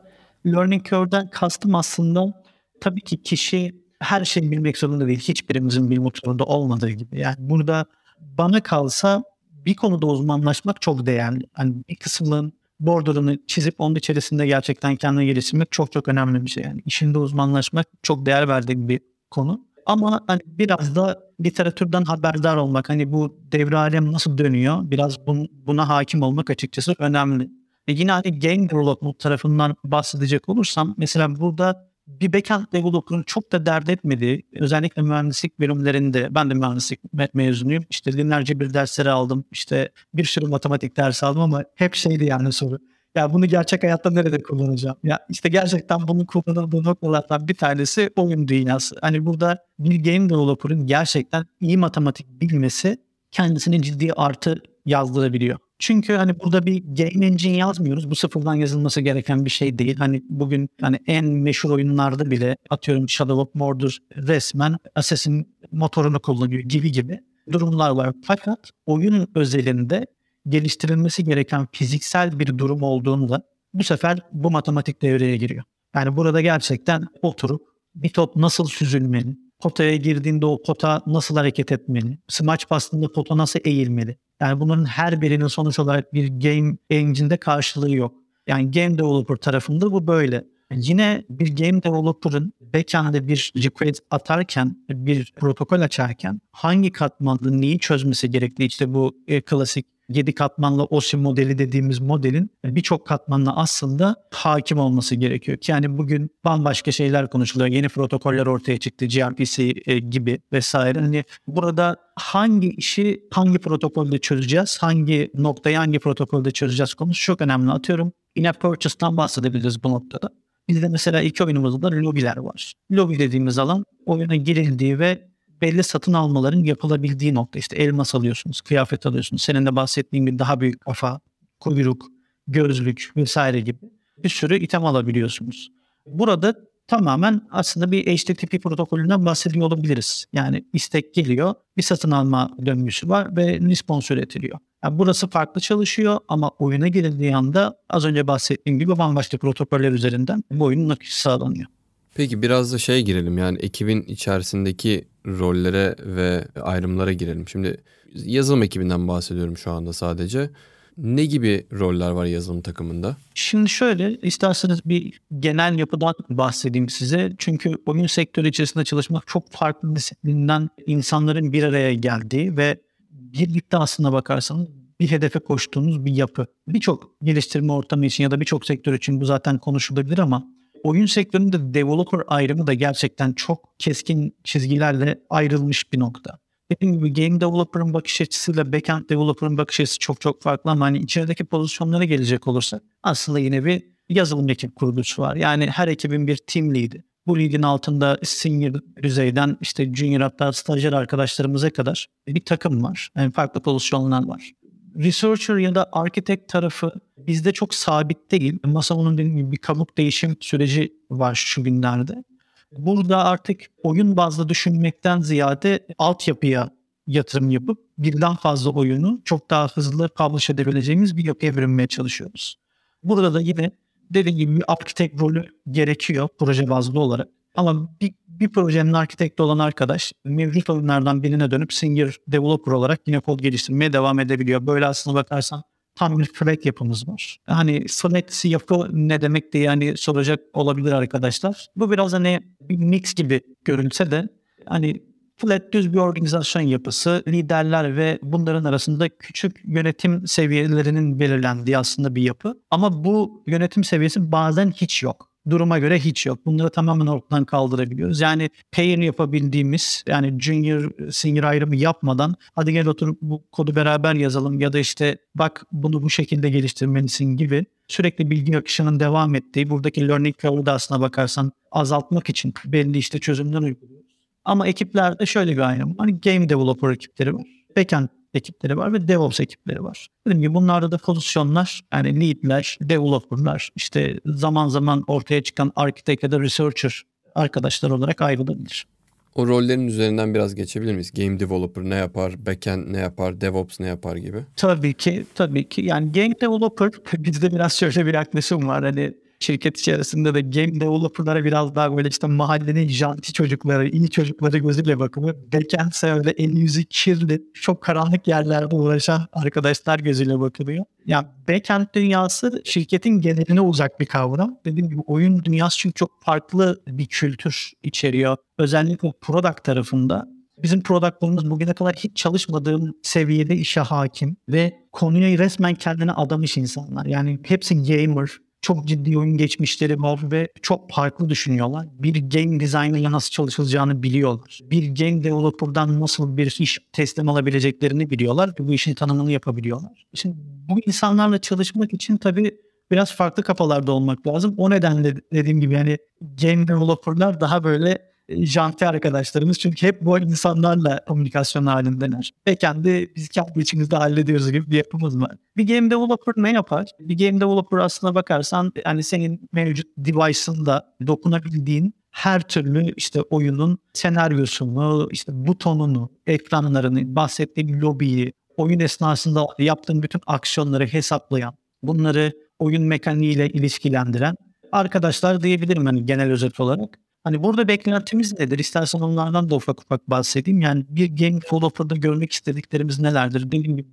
learning 0.46 0.84
curve'den 0.84 1.30
kastım 1.30 1.74
aslında 1.74 2.42
tabii 2.80 3.00
ki 3.00 3.22
kişi 3.22 3.74
her 4.00 4.24
şeyi 4.24 4.50
bilmek 4.50 4.78
zorunda 4.78 5.06
değil. 5.06 5.18
Hiçbirimizin 5.18 5.90
bilmek 5.90 6.18
zorunda 6.24 6.44
olmadığı 6.44 6.90
gibi. 6.90 7.20
Yani 7.20 7.36
burada 7.38 7.86
bana 8.20 8.62
kalsa 8.62 9.22
bir 9.50 9.74
konuda 9.74 10.06
uzmanlaşmak 10.06 10.82
çok 10.82 11.06
değerli. 11.06 11.44
Hani 11.52 11.74
bir 11.88 11.96
kısmının 11.96 12.52
borderını 12.80 13.38
çizip 13.46 13.74
onun 13.78 13.94
içerisinde 13.94 14.46
gerçekten 14.46 14.96
kendini 14.96 15.26
geliştirmek 15.26 15.72
çok 15.72 15.92
çok 15.92 16.08
önemli 16.08 16.44
bir 16.44 16.50
şey. 16.50 16.64
Yani 16.64 16.82
işinde 16.86 17.18
uzmanlaşmak 17.18 17.86
çok 18.02 18.26
değer 18.26 18.48
verdiğim 18.48 18.88
bir 18.88 19.00
konu. 19.30 19.66
Ama 19.90 20.20
hani 20.26 20.40
biraz 20.46 20.96
da 20.96 21.20
literatürden 21.44 22.04
haberdar 22.04 22.56
olmak, 22.56 22.88
hani 22.88 23.12
bu 23.12 23.38
devre 23.52 23.76
alem 23.76 24.12
nasıl 24.12 24.38
dönüyor, 24.38 24.90
biraz 24.90 25.26
bun, 25.26 25.48
buna 25.66 25.88
hakim 25.88 26.22
olmak 26.22 26.50
açıkçası 26.50 26.94
önemli. 26.98 27.50
E 27.88 27.92
yine 27.92 28.12
hani 28.12 28.38
game 28.38 28.70
development 28.70 29.18
tarafından 29.18 29.76
bahsedecek 29.84 30.48
olursam, 30.48 30.94
mesela 30.98 31.40
burada 31.40 31.90
bir 32.06 32.32
backend 32.32 32.64
developer'ın 32.72 33.22
çok 33.22 33.52
da 33.52 33.66
dert 33.66 33.88
etmediği, 33.88 34.46
özellikle 34.52 35.02
mühendislik 35.02 35.60
bölümlerinde, 35.60 36.28
ben 36.34 36.50
de 36.50 36.54
mühendislik 36.54 37.00
me- 37.14 37.30
mezunuyum. 37.34 37.84
İşte 37.90 38.12
binlerce 38.12 38.60
bir 38.60 38.74
dersleri 38.74 39.10
aldım, 39.10 39.44
işte 39.50 39.92
bir 40.14 40.24
sürü 40.24 40.46
matematik 40.46 40.96
dersi 40.96 41.26
aldım 41.26 41.42
ama 41.42 41.64
hep 41.74 41.94
şeydi 41.94 42.24
yani 42.24 42.52
soru. 42.52 42.78
Ya 43.14 43.32
bunu 43.32 43.46
gerçek 43.46 43.82
hayatta 43.82 44.10
nerede 44.10 44.42
kullanacağım? 44.42 44.96
Ya 45.02 45.18
işte 45.28 45.48
gerçekten 45.48 46.08
bunun 46.08 46.24
kullanıldığı 46.24 46.84
noktalardan 46.84 47.48
bir 47.48 47.54
tanesi 47.54 48.10
oyun 48.16 48.48
dünyası. 48.48 48.96
Hani 49.00 49.26
burada 49.26 49.58
bir 49.78 50.04
game 50.04 50.30
developer'ın 50.30 50.86
gerçekten 50.86 51.46
iyi 51.60 51.76
matematik 51.76 52.40
bilmesi 52.40 52.96
kendisine 53.30 53.82
ciddi 53.82 54.12
artı 54.12 54.62
yazdırabiliyor. 54.86 55.58
Çünkü 55.78 56.12
hani 56.12 56.40
burada 56.40 56.66
bir 56.66 56.84
game 56.84 57.26
engine 57.26 57.56
yazmıyoruz. 57.56 58.10
Bu 58.10 58.14
sıfırdan 58.14 58.54
yazılması 58.54 59.00
gereken 59.00 59.44
bir 59.44 59.50
şey 59.50 59.78
değil. 59.78 59.96
Hani 59.96 60.22
bugün 60.28 60.68
hani 60.80 60.98
en 61.06 61.24
meşhur 61.24 61.70
oyunlarda 61.70 62.30
bile 62.30 62.56
atıyorum 62.70 63.08
Shadow 63.08 63.42
of 63.42 63.54
Mordor 63.54 63.96
resmen 64.16 64.76
Assassin 64.94 65.54
motorunu 65.72 66.20
kullanıyor 66.20 66.62
gibi 66.62 66.92
gibi 66.92 67.20
durumlar 67.52 67.90
var. 67.90 68.12
Fakat 68.24 68.70
oyun 68.86 69.28
özelinde 69.34 70.06
geliştirilmesi 70.48 71.24
gereken 71.24 71.66
fiziksel 71.72 72.38
bir 72.38 72.58
durum 72.58 72.82
olduğunda 72.82 73.42
bu 73.74 73.84
sefer 73.84 74.18
bu 74.32 74.50
matematik 74.50 75.02
devreye 75.02 75.36
giriyor. 75.36 75.64
Yani 75.94 76.16
burada 76.16 76.40
gerçekten 76.40 77.06
oturup 77.22 77.62
bir 77.94 78.08
top 78.08 78.36
nasıl 78.36 78.64
süzülmeli, 78.64 79.36
potaya 79.60 79.96
girdiğinde 79.96 80.46
o 80.46 80.62
pota 80.62 81.02
nasıl 81.06 81.36
hareket 81.36 81.72
etmeli, 81.72 82.18
smaç 82.28 82.70
bastığında 82.70 83.12
pota 83.12 83.36
nasıl 83.36 83.60
eğilmeli. 83.64 84.16
Yani 84.40 84.60
bunların 84.60 84.84
her 84.84 85.20
birinin 85.20 85.46
sonuç 85.46 85.78
olarak 85.78 86.14
bir 86.14 86.28
game 86.28 86.76
engine'de 86.90 87.36
karşılığı 87.36 87.94
yok. 87.94 88.14
Yani 88.46 88.70
game 88.70 88.98
developer 88.98 89.36
tarafında 89.36 89.92
bu 89.92 90.06
böyle. 90.06 90.44
Yine 90.74 91.24
bir 91.30 91.56
game 91.56 91.82
developer'ın 91.82 92.52
backend'e 92.60 93.28
bir 93.28 93.52
request 93.56 94.02
atarken, 94.10 94.76
bir 94.88 95.32
protokol 95.36 95.80
açarken 95.80 96.40
hangi 96.52 96.92
katmanda 96.92 97.50
neyi 97.50 97.78
çözmesi 97.78 98.30
gerektiği 98.30 98.66
işte 98.66 98.94
bu 98.94 99.16
e, 99.26 99.40
klasik 99.40 99.86
7 100.10 100.34
katmanlı 100.34 100.84
OSI 100.84 101.16
modeli 101.16 101.58
dediğimiz 101.58 102.00
modelin 102.00 102.50
birçok 102.64 103.06
katmanla 103.06 103.56
aslında 103.56 104.16
hakim 104.30 104.78
olması 104.78 105.14
gerekiyor. 105.14 105.58
Ki 105.58 105.72
yani 105.72 105.98
bugün 105.98 106.30
bambaşka 106.44 106.92
şeyler 106.92 107.30
konuşuluyor. 107.30 107.70
Yeni 107.70 107.88
protokoller 107.88 108.46
ortaya 108.46 108.78
çıktı. 108.78 109.06
gRPC 109.06 109.72
e, 109.86 109.98
gibi 109.98 110.40
vesaire. 110.52 111.00
Hani 111.00 111.24
burada 111.46 111.96
hangi 112.16 112.70
işi 112.70 113.20
hangi 113.30 113.58
protokolde 113.58 114.18
çözeceğiz? 114.18 114.78
Hangi 114.80 115.30
noktayı 115.34 115.76
hangi 115.76 115.98
protokolde 115.98 116.50
çözeceğiz 116.50 116.94
konusu 116.94 117.24
çok 117.24 117.40
önemli. 117.40 117.70
Atıyorum 117.70 118.12
in-app 118.34 118.60
purchase'dan 118.60 119.16
bahsedebiliriz 119.16 119.84
bu 119.84 119.90
noktada. 119.90 120.28
Bizde 120.68 120.88
mesela 120.88 121.20
iki 121.22 121.44
oyunumuzda 121.44 121.92
da 121.92 121.96
lobiler 121.96 122.36
var. 122.36 122.72
Lobby 122.92 123.18
dediğimiz 123.18 123.58
alan 123.58 123.84
oyuna 124.06 124.36
girildiği 124.36 124.98
ve 124.98 125.29
belli 125.60 125.82
satın 125.82 126.12
almaların 126.12 126.64
yapılabildiği 126.64 127.34
nokta. 127.34 127.58
İşte 127.58 127.76
elmas 127.76 128.14
alıyorsunuz, 128.14 128.60
kıyafet 128.60 129.06
alıyorsunuz. 129.06 129.42
Senin 129.42 129.66
de 129.66 129.76
bahsettiğin 129.76 130.26
gibi 130.26 130.38
daha 130.38 130.60
büyük 130.60 130.80
kafa, 130.80 131.20
kuyruk, 131.60 132.06
gözlük 132.48 133.12
vesaire 133.16 133.60
gibi 133.60 133.78
bir 134.18 134.28
sürü 134.28 134.56
item 134.58 134.84
alabiliyorsunuz. 134.84 135.70
Burada 136.06 136.54
tamamen 136.88 137.48
aslında 137.50 137.92
bir 137.92 138.16
HTTP 138.16 138.62
protokolünden 138.62 139.26
bahsediyor 139.26 139.66
olabiliriz. 139.66 140.24
Yani 140.32 140.64
istek 140.72 141.14
geliyor, 141.14 141.54
bir 141.76 141.82
satın 141.82 142.10
alma 142.10 142.50
döngüsü 142.66 143.08
var 143.08 143.36
ve 143.36 143.60
response 143.60 144.14
üretiliyor. 144.14 144.58
Yani 144.84 144.98
burası 144.98 145.28
farklı 145.28 145.60
çalışıyor 145.60 146.18
ama 146.28 146.50
oyuna 146.58 146.88
girildiği 146.88 147.36
anda 147.36 147.78
az 147.90 148.04
önce 148.04 148.26
bahsettiğim 148.26 148.78
gibi 148.78 148.98
bambaşka 148.98 149.38
protokoller 149.38 149.92
üzerinden 149.92 150.44
bu 150.50 150.64
oyunun 150.64 150.88
akışı 150.88 151.20
sağlanıyor. 151.20 151.66
Peki 152.14 152.42
biraz 152.42 152.72
da 152.72 152.78
şey 152.78 153.02
girelim 153.02 153.38
yani 153.38 153.58
ekibin 153.58 154.02
içerisindeki 154.02 155.04
rollere 155.26 155.96
ve 155.98 156.44
ayrımlara 156.62 157.12
girelim. 157.12 157.48
Şimdi 157.48 157.80
yazılım 158.14 158.62
ekibinden 158.62 159.08
bahsediyorum 159.08 159.56
şu 159.56 159.70
anda 159.70 159.92
sadece. 159.92 160.50
Ne 160.96 161.24
gibi 161.24 161.66
roller 161.72 162.10
var 162.10 162.24
yazılım 162.24 162.62
takımında? 162.62 163.16
Şimdi 163.34 163.70
şöyle 163.70 164.16
isterseniz 164.22 164.80
bir 164.84 165.20
genel 165.38 165.78
yapıdan 165.78 166.14
bahsedeyim 166.30 166.88
size. 166.88 167.32
Çünkü 167.38 167.74
oyun 167.86 168.06
sektörü 168.06 168.48
içerisinde 168.48 168.84
çalışmak 168.84 169.26
çok 169.26 169.50
farklı 169.50 169.96
disiplinden 169.96 170.68
insanların 170.86 171.52
bir 171.52 171.62
araya 171.62 171.94
geldiği 171.94 172.56
ve 172.56 172.80
birlikte 173.10 173.76
aslında 173.76 174.12
bakarsanız 174.12 174.68
bir 175.00 175.10
hedefe 175.10 175.38
koştuğunuz 175.38 176.04
bir 176.04 176.12
yapı. 176.12 176.46
Birçok 176.68 177.10
geliştirme 177.22 177.72
ortamı 177.72 178.06
için 178.06 178.24
ya 178.24 178.30
da 178.30 178.40
birçok 178.40 178.66
sektör 178.66 178.94
için 178.94 179.20
bu 179.20 179.24
zaten 179.24 179.58
konuşulabilir 179.58 180.18
ama 180.18 180.46
oyun 180.82 181.06
sektöründe 181.06 181.74
developer 181.74 182.20
ayrımı 182.26 182.66
da 182.66 182.74
gerçekten 182.74 183.32
çok 183.32 183.74
keskin 183.78 184.36
çizgilerle 184.44 185.20
ayrılmış 185.30 185.92
bir 185.92 185.98
nokta. 185.98 186.38
Dediğim 186.72 186.98
gibi 186.98 187.12
game 187.12 187.40
developer'ın 187.40 187.94
bakış 187.94 188.20
açısıyla 188.20 188.72
backend 188.72 189.08
developer'ın 189.08 189.58
bakış 189.58 189.80
açısı 189.80 189.98
çok 189.98 190.20
çok 190.20 190.42
farklı 190.42 190.70
ama 190.70 190.84
hani 190.84 190.98
içerideki 190.98 191.44
pozisyonlara 191.44 192.04
gelecek 192.04 192.48
olursak 192.48 192.82
aslında 193.02 193.38
yine 193.38 193.64
bir 193.64 193.82
yazılım 194.08 194.48
ekip 194.48 194.76
kurgusu 194.76 195.22
var. 195.22 195.36
Yani 195.36 195.66
her 195.66 195.88
ekibin 195.88 196.26
bir 196.26 196.36
team 196.36 196.74
lead'i. 196.74 197.04
Bu 197.26 197.38
lead'in 197.38 197.62
altında 197.62 198.18
senior 198.22 198.80
düzeyden 199.02 199.56
işte 199.60 199.94
junior 199.94 200.20
hatta 200.20 200.52
stajyer 200.52 200.92
arkadaşlarımıza 200.92 201.70
kadar 201.70 202.06
bir 202.26 202.44
takım 202.44 202.82
var. 202.82 203.10
Yani 203.16 203.32
farklı 203.32 203.60
pozisyonlar 203.60 204.26
var 204.26 204.52
researcher 204.96 205.56
ya 205.56 205.74
da 205.74 205.88
architect 205.92 206.48
tarafı 206.48 206.92
bizde 207.18 207.52
çok 207.52 207.74
sabit 207.74 208.30
değil. 208.30 208.58
Masamon'un 208.64 209.18
dediğim 209.18 209.36
gibi 209.36 209.52
bir 209.52 209.56
kabuk 209.56 209.98
değişim 209.98 210.36
süreci 210.40 210.92
var 211.10 211.34
şu 211.34 211.64
günlerde. 211.64 212.24
Burada 212.72 213.24
artık 213.24 213.60
oyun 213.82 214.16
bazlı 214.16 214.48
düşünmekten 214.48 215.20
ziyade 215.20 215.86
altyapıya 215.98 216.70
yatırım 217.06 217.50
yapıp 217.50 217.78
birden 217.98 218.36
fazla 218.36 218.70
oyunu 218.70 219.20
çok 219.24 219.50
daha 219.50 219.68
hızlı 219.68 220.08
publish 220.08 220.50
edebileceğimiz 220.50 221.16
bir 221.16 221.24
yapıya 221.24 221.56
bürünmeye 221.56 221.88
çalışıyoruz. 221.88 222.56
Burada 223.02 223.34
da 223.34 223.40
yine 223.40 223.70
dediğim 224.10 224.38
gibi 224.38 224.56
bir 224.56 224.64
architect 224.68 225.20
rolü 225.20 225.46
gerekiyor 225.70 226.28
proje 226.38 226.68
bazlı 226.68 227.00
olarak. 227.00 227.28
Ama 227.54 227.90
bir, 228.00 228.14
bir 228.28 228.48
projenin 228.48 228.92
arkitekti 228.92 229.42
olan 229.42 229.58
arkadaş 229.58 230.12
mevcut 230.24 230.70
oyunlardan 230.70 231.22
birine 231.22 231.50
dönüp 231.50 231.72
senior 231.72 232.16
developer 232.28 232.72
olarak 232.72 233.00
yine 233.06 233.20
kod 233.20 233.40
geliştirmeye 233.40 233.92
devam 233.92 234.20
edebiliyor. 234.20 234.66
Böyle 234.66 234.86
aslında 234.86 235.16
bakarsan 235.16 235.62
tam 235.94 236.18
bir 236.18 236.24
flat 236.24 236.66
yapımız 236.66 237.08
var. 237.08 237.38
Hani 237.46 237.84
flat 237.88 238.44
yapı 238.44 238.88
ne 238.92 239.20
demek 239.20 239.52
diye 239.52 239.64
yani 239.64 239.96
soracak 239.96 240.40
olabilir 240.52 240.92
arkadaşlar. 240.92 241.66
Bu 241.76 241.90
biraz 241.90 242.12
hani 242.12 242.40
bir 242.60 242.76
mix 242.76 243.14
gibi 243.14 243.40
görünse 243.64 244.10
de 244.10 244.28
hani 244.66 245.02
flat 245.36 245.62
düz 245.72 245.92
bir 245.92 245.98
organizasyon 245.98 246.62
yapısı, 246.62 247.22
liderler 247.28 247.96
ve 247.96 248.18
bunların 248.22 248.64
arasında 248.64 249.08
küçük 249.08 249.60
yönetim 249.64 250.26
seviyelerinin 250.26 251.18
belirlendiği 251.20 251.78
aslında 251.78 252.14
bir 252.14 252.22
yapı. 252.22 252.54
Ama 252.70 253.04
bu 253.04 253.44
yönetim 253.46 253.84
seviyesi 253.84 254.32
bazen 254.32 254.70
hiç 254.70 255.02
yok 255.02 255.29
duruma 255.50 255.78
göre 255.78 255.98
hiç 255.98 256.26
yok. 256.26 256.46
Bunları 256.46 256.70
tamamen 256.70 257.06
ortadan 257.06 257.44
kaldırabiliyoruz. 257.44 258.20
Yani 258.20 258.50
pair 258.72 258.98
yapabildiğimiz 258.98 260.04
yani 260.06 260.40
junior 260.40 261.10
senior 261.10 261.44
ayrımı 261.44 261.76
yapmadan 261.76 262.34
hadi 262.54 262.72
gel 262.72 262.86
oturup 262.86 263.18
bu 263.22 263.44
kodu 263.52 263.76
beraber 263.76 264.14
yazalım 264.14 264.60
ya 264.60 264.72
da 264.72 264.78
işte 264.78 265.18
bak 265.34 265.66
bunu 265.72 266.02
bu 266.02 266.10
şekilde 266.10 266.50
geliştirmelisin 266.50 267.36
gibi 267.36 267.66
sürekli 267.88 268.30
bilgi 268.30 268.58
akışının 268.58 269.00
devam 269.00 269.34
ettiği 269.34 269.70
buradaki 269.70 270.08
learning 270.08 270.38
curve'ı 270.38 270.66
da 270.66 270.72
aslına 270.72 271.00
bakarsan 271.00 271.52
azaltmak 271.72 272.28
için 272.28 272.54
belli 272.64 272.98
işte 272.98 273.18
çözümler 273.18 273.58
uyguluyoruz. 273.58 274.10
Ama 274.44 274.66
ekiplerde 274.66 275.26
şöyle 275.26 275.52
bir 275.52 275.68
ayrım 275.68 275.98
var. 275.98 276.08
Game 276.08 276.48
developer 276.48 276.90
ekipleri 276.90 277.34
var. 277.34 277.46
Backend 277.76 278.08
ekipleri 278.34 278.76
var 278.76 278.92
ve 278.92 279.08
DevOps 279.08 279.40
ekipleri 279.40 279.84
var. 279.84 280.08
Dediğim 280.26 280.42
gibi 280.42 280.54
bunlarda 280.54 280.92
da 280.92 280.98
pozisyonlar 280.98 281.80
yani 281.92 282.20
leadler, 282.20 282.78
developerlar, 282.82 283.70
işte 283.76 284.20
zaman 284.26 284.68
zaman 284.68 285.04
ortaya 285.06 285.42
çıkan 285.42 285.72
architect 285.76 286.22
ya 286.22 286.30
da 286.30 286.40
researcher 286.40 287.02
arkadaşlar 287.34 287.90
olarak 287.90 288.22
ayrılabilir. 288.22 288.86
O 289.34 289.46
rollerin 289.46 289.86
üzerinden 289.86 290.34
biraz 290.34 290.54
geçebilir 290.54 290.92
miyiz? 290.92 291.12
Game 291.12 291.40
developer 291.40 291.84
ne 291.84 291.94
yapar, 291.94 292.46
backend 292.46 292.92
ne 292.92 292.98
yapar, 292.98 293.40
DevOps 293.40 293.80
ne 293.80 293.86
yapar 293.86 294.16
gibi? 294.16 294.38
Tabii 294.56 294.94
ki, 294.94 295.26
tabii 295.34 295.68
ki. 295.68 295.82
Yani 295.82 296.12
game 296.12 296.34
developer 296.40 296.90
bizde 297.18 297.52
biraz 297.52 297.72
şöyle 297.72 298.06
bir 298.06 298.14
yaklaşım 298.14 298.68
var. 298.68 298.84
Hani 298.84 299.14
şirket 299.40 299.78
içerisinde 299.78 300.34
de 300.34 300.40
game 300.40 300.80
developer'lara 300.80 301.44
biraz 301.44 301.74
daha 301.74 301.96
böyle 301.96 302.08
işte 302.08 302.26
mahallenin 302.26 302.88
janti 302.88 303.32
çocukları, 303.32 303.88
iyi 303.88 304.10
çocukları 304.10 304.58
gözüyle 304.58 304.98
bakımı. 304.98 305.34
Backend 305.52 305.92
ise 305.92 306.12
öyle 306.12 306.30
el 306.30 306.56
yüzü 306.56 306.84
kirli, 306.84 307.42
çok 307.54 307.82
karanlık 307.82 308.28
yerlerde 308.28 308.76
uğraşan 308.76 309.26
arkadaşlar 309.32 309.98
gözüyle 309.98 310.40
bakılıyor. 310.40 310.84
Yani 311.06 311.26
backend 311.48 311.86
dünyası 311.94 312.62
şirketin 312.64 313.20
geneline 313.20 313.60
uzak 313.60 314.00
bir 314.00 314.06
kavram. 314.06 314.58
Dediğim 314.64 314.88
gibi 314.90 315.00
oyun 315.00 315.44
dünyası 315.44 315.78
çünkü 315.78 315.94
çok 315.94 316.22
farklı 316.22 316.80
bir 316.86 317.06
kültür 317.06 317.72
içeriyor. 317.82 318.36
Özellikle 318.58 319.12
product 319.20 319.64
tarafında 319.64 320.28
Bizim 320.62 320.82
productlarımız 320.82 321.50
bugüne 321.50 321.72
kadar 321.72 321.94
hiç 321.94 322.16
çalışmadığım 322.16 322.94
seviyede 323.02 323.56
işe 323.56 323.80
hakim 323.80 324.36
ve 324.48 324.74
konuya 324.92 325.38
resmen 325.38 325.74
kendine 325.74 326.12
adamış 326.12 326.56
insanlar. 326.56 327.06
Yani 327.06 327.38
hepsi 327.44 327.74
gamer, 327.74 328.30
çok 328.62 328.84
ciddi 328.84 329.18
oyun 329.18 329.36
geçmişleri 329.36 330.02
var 330.02 330.20
ve 330.22 330.48
çok 330.62 330.90
farklı 330.90 331.28
düşünüyorlar. 331.28 331.86
Bir 331.92 332.14
game 332.14 332.60
designer'la 332.60 333.12
nasıl 333.12 333.30
çalışılacağını 333.30 334.02
biliyorlar. 334.02 334.60
Bir 334.62 334.82
game 334.82 335.24
developer'dan 335.24 336.00
nasıl 336.00 336.36
bir 336.36 336.56
iş 336.60 336.78
teslim 336.92 337.28
alabileceklerini 337.28 338.10
biliyorlar. 338.10 338.54
Bu 338.58 338.72
işin 338.72 338.94
tanımını 338.94 339.32
yapabiliyorlar. 339.32 340.06
Şimdi 340.14 340.36
bu 340.68 340.80
insanlarla 340.86 341.40
çalışmak 341.40 341.92
için 341.92 342.16
tabii 342.16 342.56
biraz 342.90 343.14
farklı 343.14 343.42
kafalarda 343.42 343.92
olmak 343.92 344.26
lazım. 344.26 344.54
O 344.56 344.70
nedenle 344.70 345.14
dediğim 345.32 345.60
gibi 345.60 345.74
yani 345.74 345.98
game 346.20 346.68
developer'lar 346.68 347.40
daha 347.40 347.64
böyle 347.64 348.09
janti 348.38 348.86
arkadaşlarımız. 348.86 349.58
Çünkü 349.58 349.86
hep 349.86 350.04
bu 350.04 350.18
insanlarla 350.18 351.04
komünikasyon 351.04 351.66
halindeler. 351.66 352.32
Ve 352.46 352.56
kendi 352.56 353.12
biz 353.16 353.28
kendi 353.28 353.60
içimizde 353.60 353.96
hallediyoruz 353.96 354.52
gibi 354.52 354.70
bir 354.70 354.76
yapımız 354.76 355.20
var. 355.20 355.36
Bir 355.56 355.68
game 355.68 355.90
developer 355.90 356.34
ne 356.36 356.52
yapar? 356.52 356.86
Bir 357.00 357.18
game 357.18 357.40
developer 357.40 357.78
aslına 357.78 358.14
bakarsan 358.14 358.72
yani 358.86 359.02
senin 359.02 359.48
mevcut 359.52 359.86
device'ında 359.98 360.94
dokunabildiğin 361.06 361.94
her 362.10 362.40
türlü 362.40 362.94
işte 362.96 363.22
oyunun 363.22 363.78
senaryosunu, 363.92 365.08
işte 365.12 365.32
butonunu, 365.46 366.10
ekranlarını, 366.26 367.16
bahsettiğim 367.16 367.80
lobiyi, 367.80 368.32
oyun 368.56 368.80
esnasında 368.80 369.46
yaptığın 369.58 370.02
bütün 370.02 370.20
aksiyonları 370.26 370.86
hesaplayan, 370.86 371.54
bunları 371.82 372.32
oyun 372.58 372.82
mekaniğiyle 372.82 373.48
ilişkilendiren 373.48 374.36
arkadaşlar 374.72 375.42
diyebilirim 375.42 375.86
yani 375.86 376.06
genel 376.06 376.30
özet 376.30 376.60
olarak. 376.60 376.98
Hani 377.24 377.42
burada 377.42 377.68
beklentimiz 377.68 378.38
nedir? 378.38 378.58
İstersen 378.58 379.00
onlardan 379.00 379.50
da 379.50 379.54
ufak 379.54 379.82
ufak 379.82 380.10
bahsedeyim. 380.10 380.60
Yani 380.60 380.84
bir 380.88 381.08
game 381.08 381.40
developer'da 381.42 381.96
görmek 381.96 382.32
istediklerimiz 382.32 382.98
nelerdir? 382.98 383.46
Dediğim 383.46 383.64
gibi 383.64 383.86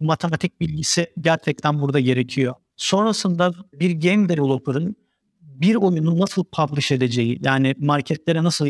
matematik 0.00 0.60
bilgisi 0.60 1.06
gerçekten 1.20 1.80
burada 1.80 2.00
gerekiyor. 2.00 2.54
Sonrasında 2.76 3.52
bir 3.72 4.00
game 4.00 4.28
developer'ın 4.28 4.96
bir 5.40 5.74
oyunu 5.74 6.20
nasıl 6.20 6.44
publish 6.44 6.92
edeceği, 6.92 7.38
yani 7.42 7.74
marketlere 7.78 8.42
nasıl 8.42 8.66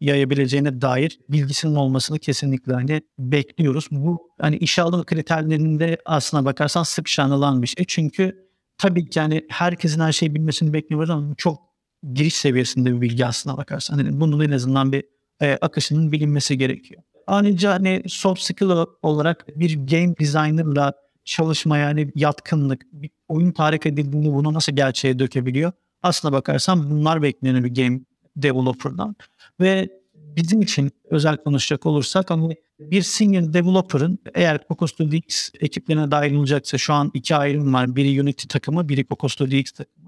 yayabileceğine 0.00 0.80
dair 0.80 1.20
bilgisinin 1.28 1.74
olmasını 1.74 2.18
kesinlikle 2.18 2.72
hani 2.72 3.02
bekliyoruz. 3.18 3.88
Bu 3.90 4.30
hani 4.40 4.56
işe 4.56 4.82
alım 4.82 5.04
kriterlerinde 5.04 5.98
aslına 6.04 6.44
bakarsan 6.44 6.82
sık 6.82 7.08
şanılan 7.08 7.62
bir 7.62 7.66
şey. 7.66 7.84
Çünkü 7.88 8.48
tabii 8.78 9.08
ki 9.10 9.18
yani 9.18 9.46
herkesin 9.48 10.00
her 10.00 10.12
şeyi 10.12 10.34
bilmesini 10.34 10.72
bekliyoruz 10.72 11.10
ama 11.10 11.34
çok 11.36 11.69
giriş 12.14 12.34
seviyesinde 12.34 12.96
bir 12.96 13.00
bilgi 13.00 13.26
aslına 13.26 13.56
bakarsan. 13.56 13.94
Hani 13.94 14.20
bunun 14.20 14.40
en 14.40 14.50
azından 14.50 14.92
bir 14.92 15.04
e, 15.42 15.58
akışının 15.60 16.12
bilinmesi 16.12 16.58
gerekiyor. 16.58 17.02
Ayrıca 17.26 17.72
hani 17.72 18.02
soft 18.06 18.42
skill 18.42 18.70
olarak 19.02 19.58
bir 19.58 19.74
game 19.74 20.16
designer'la 20.20 20.92
çalışmaya 21.24 21.88
yani 21.88 22.12
yatkınlık, 22.14 22.82
bir 22.92 23.10
oyun 23.28 23.52
tarif 23.52 23.86
edildiğinde 23.86 24.32
bunu 24.32 24.54
nasıl 24.54 24.72
gerçeğe 24.72 25.18
dökebiliyor? 25.18 25.72
Aslına 26.02 26.32
bakarsan 26.32 26.90
bunlar 26.90 27.22
bekleniyor 27.22 27.64
bir 27.64 27.74
game 27.74 28.00
developer'dan. 28.36 29.16
Ve 29.60 29.88
bizim 30.14 30.62
için 30.62 30.90
özel 31.10 31.36
konuşacak 31.36 31.86
olursak 31.86 32.30
hani 32.30 32.56
bir 32.80 33.02
senior 33.02 33.52
developer'ın 33.52 34.18
eğer 34.34 34.60
Coco 34.68 34.86
Studio 34.86 35.16
X 35.16 35.50
ekiplerine 35.60 36.10
dahil 36.10 36.34
olacaksa 36.34 36.78
şu 36.78 36.92
an 36.92 37.10
iki 37.14 37.36
ayrım 37.36 37.74
var. 37.74 37.96
Biri 37.96 38.22
Unity 38.22 38.46
takımı, 38.48 38.88
biri 38.88 39.06
Coco 39.06 39.28
Studio 39.28 39.56
X 39.56 39.72
takımı 39.72 39.99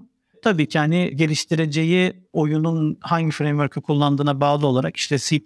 tabii 0.43 0.67
ki 0.67 0.79
hani 0.79 1.15
geliştireceği 1.15 2.13
oyunun 2.33 2.97
hangi 3.01 3.31
framework'ı 3.31 3.81
kullandığına 3.81 4.41
bağlı 4.41 4.67
olarak 4.67 4.97
işte 4.97 5.17
C++ 5.17 5.39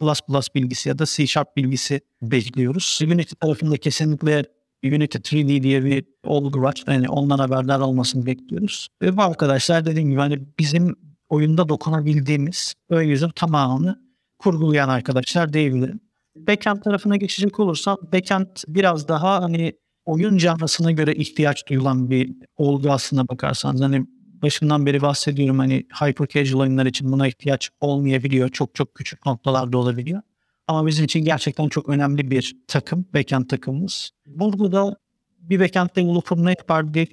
bilgisi 0.55 0.89
ya 0.89 0.99
da 0.99 1.05
C 1.05 1.27
Sharp 1.27 1.57
bilgisi 1.57 2.01
bekliyoruz. 2.21 2.99
Unity 3.03 3.36
tarafında 3.39 3.77
kesinlikle 3.77 4.45
Unity 4.83 5.17
3D 5.17 5.63
diye 5.63 5.86
bir 5.86 6.05
olgu 6.23 6.62
var. 6.62 6.83
Yani 6.88 7.10
ondan 7.10 7.39
haberdar 7.39 7.79
olmasını 7.79 8.25
bekliyoruz. 8.25 8.88
Ve 9.01 9.17
bu 9.17 9.21
arkadaşlar 9.21 9.86
dediğim 9.86 10.10
gibi 10.10 10.19
hani 10.19 10.39
bizim 10.60 10.95
oyunda 11.29 11.69
dokunabildiğimiz 11.69 12.73
ön 12.89 13.03
yüzün 13.03 13.29
tamamını 13.29 14.01
kurgulayan 14.39 14.89
arkadaşlar 14.89 15.53
diyebilirim. 15.53 15.99
Backend 16.36 16.81
tarafına 16.81 17.17
geçecek 17.17 17.60
olursam 17.60 17.97
backend 18.13 18.47
biraz 18.67 19.07
daha 19.07 19.41
hani 19.41 19.73
oyun 20.05 20.38
canlısına 20.38 20.91
göre 20.91 21.15
ihtiyaç 21.15 21.67
duyulan 21.69 22.10
bir 22.10 22.33
olgu 22.57 22.91
aslına 22.91 23.27
bakarsanız. 23.27 23.81
Hani 23.81 24.05
başından 24.41 24.86
beri 24.86 25.02
bahsediyorum 25.02 25.60
hani 25.60 25.86
hyper 26.02 26.28
casual 26.28 26.62
oyunlar 26.62 26.86
için 26.86 27.12
buna 27.12 27.28
ihtiyaç 27.28 27.69
olmayabiliyor. 27.82 28.50
Çok 28.50 28.76
çok 28.76 28.95
küçük 28.95 29.26
noktalarda 29.26 29.78
olabiliyor. 29.78 30.21
Ama 30.67 30.88
bizim 30.88 31.06
için 31.06 31.26
gerçekten 31.26 31.69
çok 31.69 31.89
önemli 31.89 32.32
bir 32.32 32.58
takım, 32.67 33.06
backend 33.13 33.45
takımımız. 33.45 34.12
Burada 34.26 34.71
da 34.71 34.97
bir 35.39 35.60
backend 35.60 35.89
developer 35.95 36.38
ne 36.38 36.50
yapar 36.50 36.93
diye, 36.93 37.08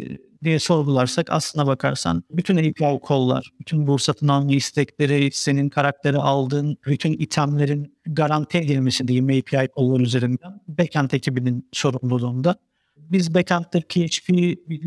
diye 0.44 0.58
sorgularsak 0.58 1.30
aslına 1.30 1.66
bakarsan 1.66 2.24
bütün 2.30 2.56
API 2.56 3.00
kollar, 3.02 3.50
bütün 3.60 3.86
bu 3.86 3.98
satın 3.98 4.28
alma 4.28 4.52
istekleri, 4.52 5.30
senin 5.32 5.68
karakteri 5.68 6.18
aldığın 6.18 6.76
bütün 6.86 7.12
itemlerin 7.12 7.96
garanti 8.06 8.58
edilmesi 8.58 9.08
diyeyim 9.08 9.28
API 9.28 9.68
kollar 9.68 10.00
üzerinden 10.00 10.60
backend 10.68 11.10
ekibinin 11.10 11.68
sorumluluğunda. 11.72 12.56
Biz 12.96 13.34
backend'de 13.34 13.80
PHP 13.80 14.28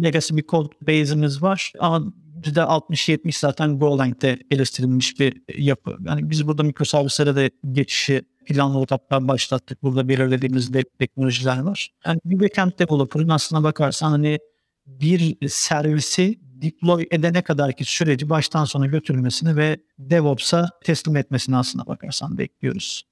legacy 0.03 0.35
bir 0.35 0.47
code 0.47 0.69
base'imiz 0.81 1.41
var 1.41 1.71
ama 1.79 2.13
%60-70 2.41 3.39
zaten 3.39 3.79
Golang'de 3.79 4.39
geliştirilmiş 4.49 5.19
bir 5.19 5.41
yapı. 5.57 5.97
Yani 6.05 6.29
biz 6.29 6.47
burada 6.47 6.63
mikroservislere 6.63 7.35
de 7.35 7.51
geçişi 7.71 8.21
planlı 8.45 8.85
hatta 8.89 9.27
başlattık. 9.27 9.83
Burada 9.83 10.07
belirlediğimiz 10.07 10.73
de 10.73 10.83
teknolojiler 10.99 11.59
var. 11.59 11.89
Yani 12.05 12.19
bir 12.25 12.39
backend 12.39 12.71
developer'ın 12.79 13.29
aslına 13.29 13.63
bakarsan 13.63 14.11
hani 14.11 14.39
bir 14.85 15.49
servisi 15.49 16.39
deploy 16.41 17.07
edene 17.11 17.41
kadar 17.41 17.73
ki 17.73 17.85
süreci 17.85 18.29
baştan 18.29 18.65
sona 18.65 18.85
götürmesini 18.85 19.55
ve 19.55 19.77
DevOps'a 19.99 20.69
teslim 20.83 21.15
etmesini 21.15 21.57
aslına 21.57 21.87
bakarsan 21.87 22.37
bekliyoruz. 22.37 23.03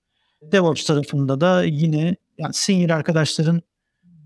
DevOps 0.42 0.86
tarafında 0.86 1.42
da 1.42 1.64
yine 1.64 2.16
yani 2.38 2.54
senior 2.54 2.90
arkadaşların 2.90 3.62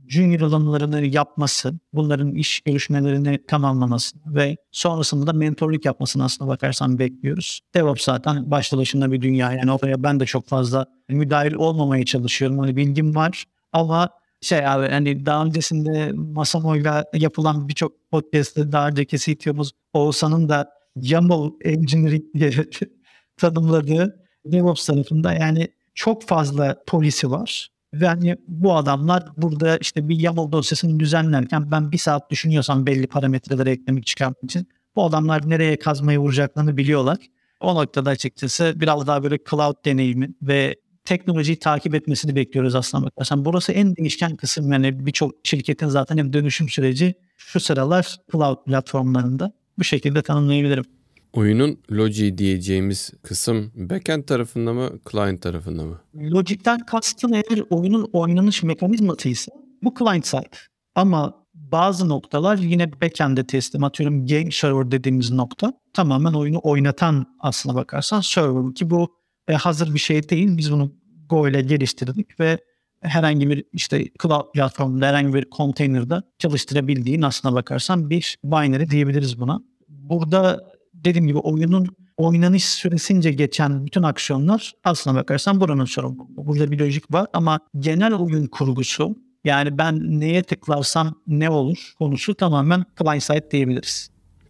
junior 0.10 0.42
alanlarını 0.42 1.06
yapması, 1.06 1.80
bunların 1.94 2.36
iş 2.36 2.62
görüşmelerini 2.62 3.46
tamamlaması 3.48 4.18
ve 4.26 4.58
sonrasında 4.72 5.28
da 5.28 5.34
mentorluk 5.34 5.86
yapmasını 5.86 6.24
aslında 6.24 6.52
bakarsan 6.52 7.00
bekliyoruz. 7.00 7.60
DevOps 7.76 8.04
zaten 8.04 8.52
başlı 8.52 8.78
başına 8.78 9.12
bir 9.12 9.22
dünya. 9.22 9.54
Yani 9.54 9.72
oraya 9.72 10.04
ben 10.04 10.20
de 10.20 10.26
çok 10.26 10.48
fazla 10.48 10.86
müdahil 11.10 11.54
olmamaya 11.54 12.06
çalışıyorum. 12.06 12.60
Hani 12.60 12.76
bilgim 12.76 13.16
var 13.16 13.46
ama 13.74 14.10
şey 14.42 14.68
abi 14.68 14.88
hani 14.88 15.26
daha 15.26 15.46
öncesinde 15.46 16.12
Masamo'yla 16.14 17.06
yapılan 17.14 17.68
birçok 17.68 18.12
podcast'te 18.12 18.72
daha 18.72 18.88
önceki 18.88 19.18
CTO'muz 19.18 19.72
Oğuzhan'ın 19.94 20.50
da 20.50 20.70
YAML 20.96 21.52
Engineering 21.64 22.24
diye 22.34 22.52
tanımladığı 23.38 24.16
DevOps 24.46 24.86
tarafında 24.86 25.34
yani 25.34 25.68
çok 25.96 26.24
fazla 26.24 26.84
polisi 26.88 27.32
var. 27.32 27.70
Ve 27.94 28.08
hani 28.08 28.36
bu 28.48 28.76
adamlar 28.76 29.24
burada 29.38 29.78
işte 29.78 30.10
bir 30.10 30.20
YAML 30.20 30.52
dosyasını 30.52 31.00
düzenlerken 31.00 31.72
ben 31.72 31.92
bir 31.92 31.98
saat 31.98 32.32
düşünüyorsam 32.32 32.86
belli 32.86 33.08
parametreleri 33.08 33.70
eklemek 33.70 34.06
çıkarmak 34.06 34.44
için 34.44 34.68
bu 34.96 35.06
adamlar 35.06 35.50
nereye 35.50 35.80
kazmayı 35.80 36.20
vuracaklarını 36.20 36.78
biliyorlar. 36.78 37.18
O 37.60 37.76
noktada 37.76 38.10
açıkçası 38.10 38.74
biraz 38.76 39.08
daha 39.08 39.24
böyle 39.24 39.38
cloud 39.50 39.86
deneyimi 39.86 40.30
ve 40.42 40.76
teknolojiyi 41.06 41.60
takip 41.60 41.96
etmesini 41.96 42.36
bekliyoruz 42.36 42.76
aslında 42.76 43.06
bakarsan. 43.06 43.46
Burası 43.46 43.72
en 43.72 43.96
değişken 43.96 44.36
kısım 44.36 44.72
yani 44.72 45.06
birçok 45.06 45.32
şirketin 45.44 45.88
zaten 45.88 46.18
hem 46.18 46.34
dönüşüm 46.34 46.70
süreci 46.70 47.14
şu 47.38 47.60
sıralar 47.60 48.18
cloud 48.32 48.66
platformlarında 48.66 49.52
bu 49.80 49.84
şekilde 49.84 50.22
tanımlayabilirim. 50.22 50.99
Oyunun 51.34 51.80
logic 51.92 52.38
diyeceğimiz 52.38 53.12
kısım 53.24 53.72
backend 53.76 54.24
tarafında 54.24 54.74
mı, 54.74 54.90
client 55.12 55.42
tarafında 55.42 55.86
mı? 55.86 56.00
Logic'ten 56.16 56.80
kastın 56.80 57.34
eğer 57.34 57.64
oyunun 57.70 58.10
oynanış 58.14 58.64
mekanizması 58.64 59.30
ise 59.30 59.52
bu 59.84 59.94
client 60.00 60.28
side. 60.28 60.50
Ama 60.96 61.46
bazı 61.54 62.10
noktalar 62.10 62.58
yine 62.58 63.02
backend'e 63.02 63.48
teslim 63.48 63.84
atıyorum 63.84 64.28
game 64.28 64.52
server 64.52 64.92
dediğimiz 64.92 65.32
nokta 65.32 65.74
tamamen 65.94 66.34
oyunu 66.34 66.60
oynatan 66.64 67.26
aslına 67.40 67.76
bakarsan 67.76 68.22
server 68.22 68.74
ki 68.76 68.90
bu 68.90 69.16
e, 69.48 69.54
hazır 69.54 69.94
bir 69.94 70.00
şey 70.00 70.30
değil. 70.30 70.58
Biz 70.58 70.72
bunu 70.72 70.94
Go 71.30 71.48
ile 71.48 71.62
geliştirdik 71.62 72.40
ve 72.40 72.58
herhangi 73.02 73.50
bir 73.50 73.64
işte 73.74 74.06
cloud 74.24 74.52
platformunda 74.54 75.08
herhangi 75.08 75.34
bir 75.34 75.46
container'da 75.58 76.24
çalıştırabildiğin 76.40 77.22
aslına 77.22 77.56
bakarsan 77.56 78.10
bir 78.10 78.38
binary 78.44 78.90
diyebiliriz 78.90 79.40
buna 79.40 79.62
Burada 79.90 80.72
dediğim 81.06 81.28
gibi 81.28 81.38
oyunun 81.38 81.88
oynanış 82.18 82.66
süresince 82.66 83.32
geçen 83.32 83.86
bütün 83.86 84.04
aksiyonlar 84.04 84.74
aslına 84.84 85.16
bakarsan 85.16 85.62
buranın 85.62 85.86
sorumluluğu. 85.86 86.28
Burada 86.30 86.72
bir 86.72 86.80
lojik 86.80 87.14
var 87.14 87.28
ama 87.34 87.60
genel 87.80 88.14
oyun 88.14 88.48
kurgusu 88.48 89.16
yani 89.44 89.78
ben 89.78 90.20
neye 90.20 90.44
tıklarsam 90.44 91.16
ne 91.28 91.50
olur 91.50 91.94
konusu 92.00 92.36
tamamen 92.36 92.86
client 93.00 93.24
side 93.24 93.52
diyebiliriz. 93.52 94.10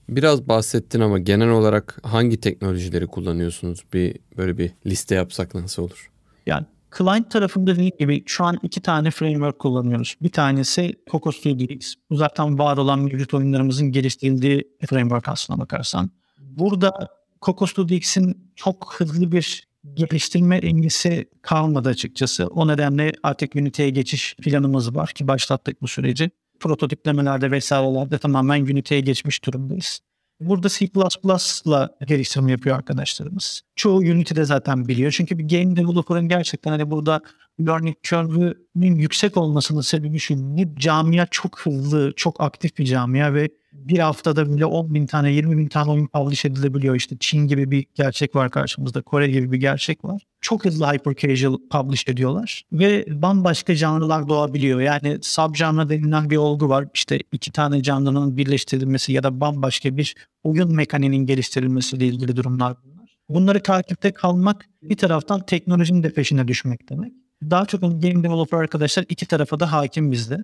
Biraz 0.10 0.48
bahsettin 0.48 1.00
ama 1.00 1.20
genel 1.20 1.50
olarak 1.50 2.00
hangi 2.04 2.40
teknolojileri 2.40 3.08
kullanıyorsunuz? 3.08 3.84
Bir 3.94 4.18
böyle 4.38 4.58
bir 4.58 4.72
liste 4.86 5.16
yapsak 5.16 5.56
nasıl 5.56 5.84
olur? 5.84 6.12
Yani 6.46 6.66
client 6.98 7.32
tarafında 7.32 7.72
dediğim 7.72 7.98
gibi 8.00 8.24
şu 8.26 8.46
an 8.46 8.60
iki 8.64 8.82
tane 8.82 9.12
framework 9.12 9.60
kullanıyoruz. 9.60 10.16
Bir 10.22 10.30
tanesi 10.30 10.94
Coco 11.12 11.32
Studio 11.32 11.64
X. 11.64 11.94
Bu 12.10 12.16
zaten 12.16 12.60
var 12.60 12.78
olan 12.78 13.00
mevcut 13.00 13.34
oyunlarımızın 13.34 13.92
geliştirildiği 13.92 14.68
framework 14.90 15.28
aslına 15.28 15.60
bakarsan. 15.60 16.12
Burada 16.40 17.08
Coco 17.42 17.68
Studio 17.68 17.96
X'in 17.96 18.52
çok 18.56 18.94
hızlı 18.98 19.32
bir 19.32 19.70
geliştirme 19.94 20.60
ilgisi 20.60 21.30
kalmadı 21.42 21.90
açıkçası. 21.90 22.48
O 22.48 22.68
nedenle 22.68 23.12
artık 23.24 23.56
Unity'ye 23.56 23.90
geçiş 23.90 24.36
planımız 24.36 24.96
var 24.96 25.10
ki 25.10 25.28
başlattık 25.28 25.82
bu 25.82 25.88
süreci. 25.88 26.32
Prototiplemelerde 26.60 27.52
vesairelerde 27.52 28.18
tamamen 28.18 28.62
Unity'ye 28.62 29.02
geçmiş 29.02 29.46
durumdayız. 29.46 30.00
Burada 30.40 30.70
C++'la 30.70 31.90
geliştirme 32.08 32.52
yapıyor 32.52 32.76
arkadaşlarımız. 32.76 33.62
Çoğu 33.76 33.98
Unity'de 33.98 34.46
zaten 34.46 34.88
biliyor. 34.88 35.12
Çünkü 35.12 35.38
bir 35.38 35.48
game 35.48 35.76
developer'ın 35.76 36.28
gerçekten 36.28 36.72
hani 36.72 36.92
burada 36.92 37.22
learning 37.60 37.96
curve'ünün 38.04 38.96
yüksek 38.96 39.38
olmasının 39.38 39.82
sebebi 39.82 40.20
şu. 40.20 40.36
Bu 40.38 40.76
camia 40.76 41.26
çok 41.32 41.60
hızlı, 41.60 42.14
çok 42.16 42.42
aktif 42.42 42.78
bir 42.78 42.86
camia 42.86 43.34
ve 43.34 43.50
bir 43.74 44.00
haftada 44.00 44.56
bile 44.56 44.66
10 44.66 44.94
bin 44.94 45.06
tane 45.06 45.32
20 45.32 45.58
bin 45.58 45.68
tane 45.68 45.92
oyun 45.92 46.08
publish 46.08 46.46
edilebiliyor. 46.46 46.96
İşte 46.96 47.16
Çin 47.20 47.48
gibi 47.48 47.72
bir 47.72 47.86
gerçek 47.96 48.36
var 48.36 48.52
karşımızda. 48.52 49.02
Kore 49.02 49.28
gibi 49.28 49.52
bir 49.52 49.58
gerçek 49.58 50.06
var. 50.06 50.22
Çok 50.42 50.66
hızlı 50.66 50.86
hyper 50.86 51.16
casual 51.16 51.58
publish 51.72 52.08
ediyorlar. 52.08 52.64
Ve 52.72 53.06
bambaşka 53.22 53.76
canlılar 53.76 54.30
doğabiliyor. 54.30 54.82
Yani 54.82 55.18
sub 55.22 55.56
canlı 55.56 55.90
denilen 55.90 56.30
bir 56.30 56.38
olgu 56.38 56.70
var. 56.70 56.88
İşte 56.94 57.20
iki 57.32 57.52
tane 57.52 57.84
canlının 57.84 58.38
birleştirilmesi 58.38 59.14
ya 59.14 59.24
da 59.24 59.42
bambaşka 59.42 59.98
bir 59.98 60.16
oyun 60.44 60.76
mekaniğinin 60.76 61.26
geliştirilmesiyle 61.26 62.08
ilgili 62.08 62.36
durumlar 62.36 62.78
bunlar. 62.84 63.18
Bunları 63.30 63.64
takipte 63.64 64.12
kalmak 64.12 64.66
bir 64.82 64.98
taraftan 64.98 65.46
teknolojinin 65.46 66.04
de 66.04 66.14
peşine 66.14 66.48
düşmek 66.48 66.90
demek. 66.90 67.14
Daha 67.44 67.66
çok 67.66 67.82
game 67.82 68.24
developer 68.24 68.58
arkadaşlar 68.58 69.06
iki 69.10 69.26
tarafa 69.26 69.60
da 69.60 69.72
hakim 69.72 70.12
bizde 70.12 70.44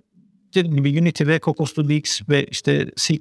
dediğim 0.54 0.76
gibi 0.76 1.00
Unity 1.00 1.26
ve 1.26 1.40
Cocos 1.40 1.76
DX 1.76 2.28
ve 2.28 2.46
işte 2.46 2.90
C++ 2.96 3.14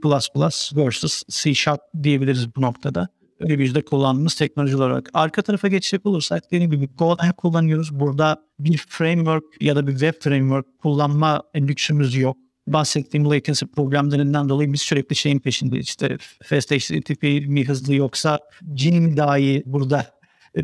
versus 0.75 1.23
C 1.29 1.53
Sharp 1.53 1.81
diyebiliriz 2.03 2.55
bu 2.55 2.61
noktada. 2.61 3.07
Öyle 3.39 3.59
bir 3.59 3.81
kullandığımız 3.81 4.35
teknoloji 4.35 4.75
olarak. 4.75 5.09
Arka 5.13 5.41
tarafa 5.41 5.67
geçecek 5.67 6.05
olursak 6.05 6.51
dediğim 6.51 6.71
gibi 6.71 6.89
Golang 6.97 7.35
kullanıyoruz. 7.37 7.99
Burada 7.99 8.41
bir 8.59 8.77
framework 8.77 9.43
ya 9.61 9.75
da 9.75 9.87
bir 9.87 9.91
web 9.91 10.13
framework 10.19 10.79
kullanma 10.79 11.43
lüksümüz 11.55 12.15
yok. 12.15 12.37
Bahsettiğim 12.67 13.29
latency 13.29 13.65
problemlerinden 13.65 14.49
dolayı 14.49 14.73
biz 14.73 14.81
sürekli 14.81 15.15
şeyin 15.15 15.39
peşindeyiz. 15.39 15.85
İşte 15.87 16.17
fast 16.43 16.71
HTTP 16.71 17.23
mi 17.23 17.65
hızlı 17.67 17.95
yoksa 17.95 18.39
Gin 18.73 19.03
mi 19.03 19.17
daha 19.17 19.37
iyi 19.37 19.63
burada 19.65 20.05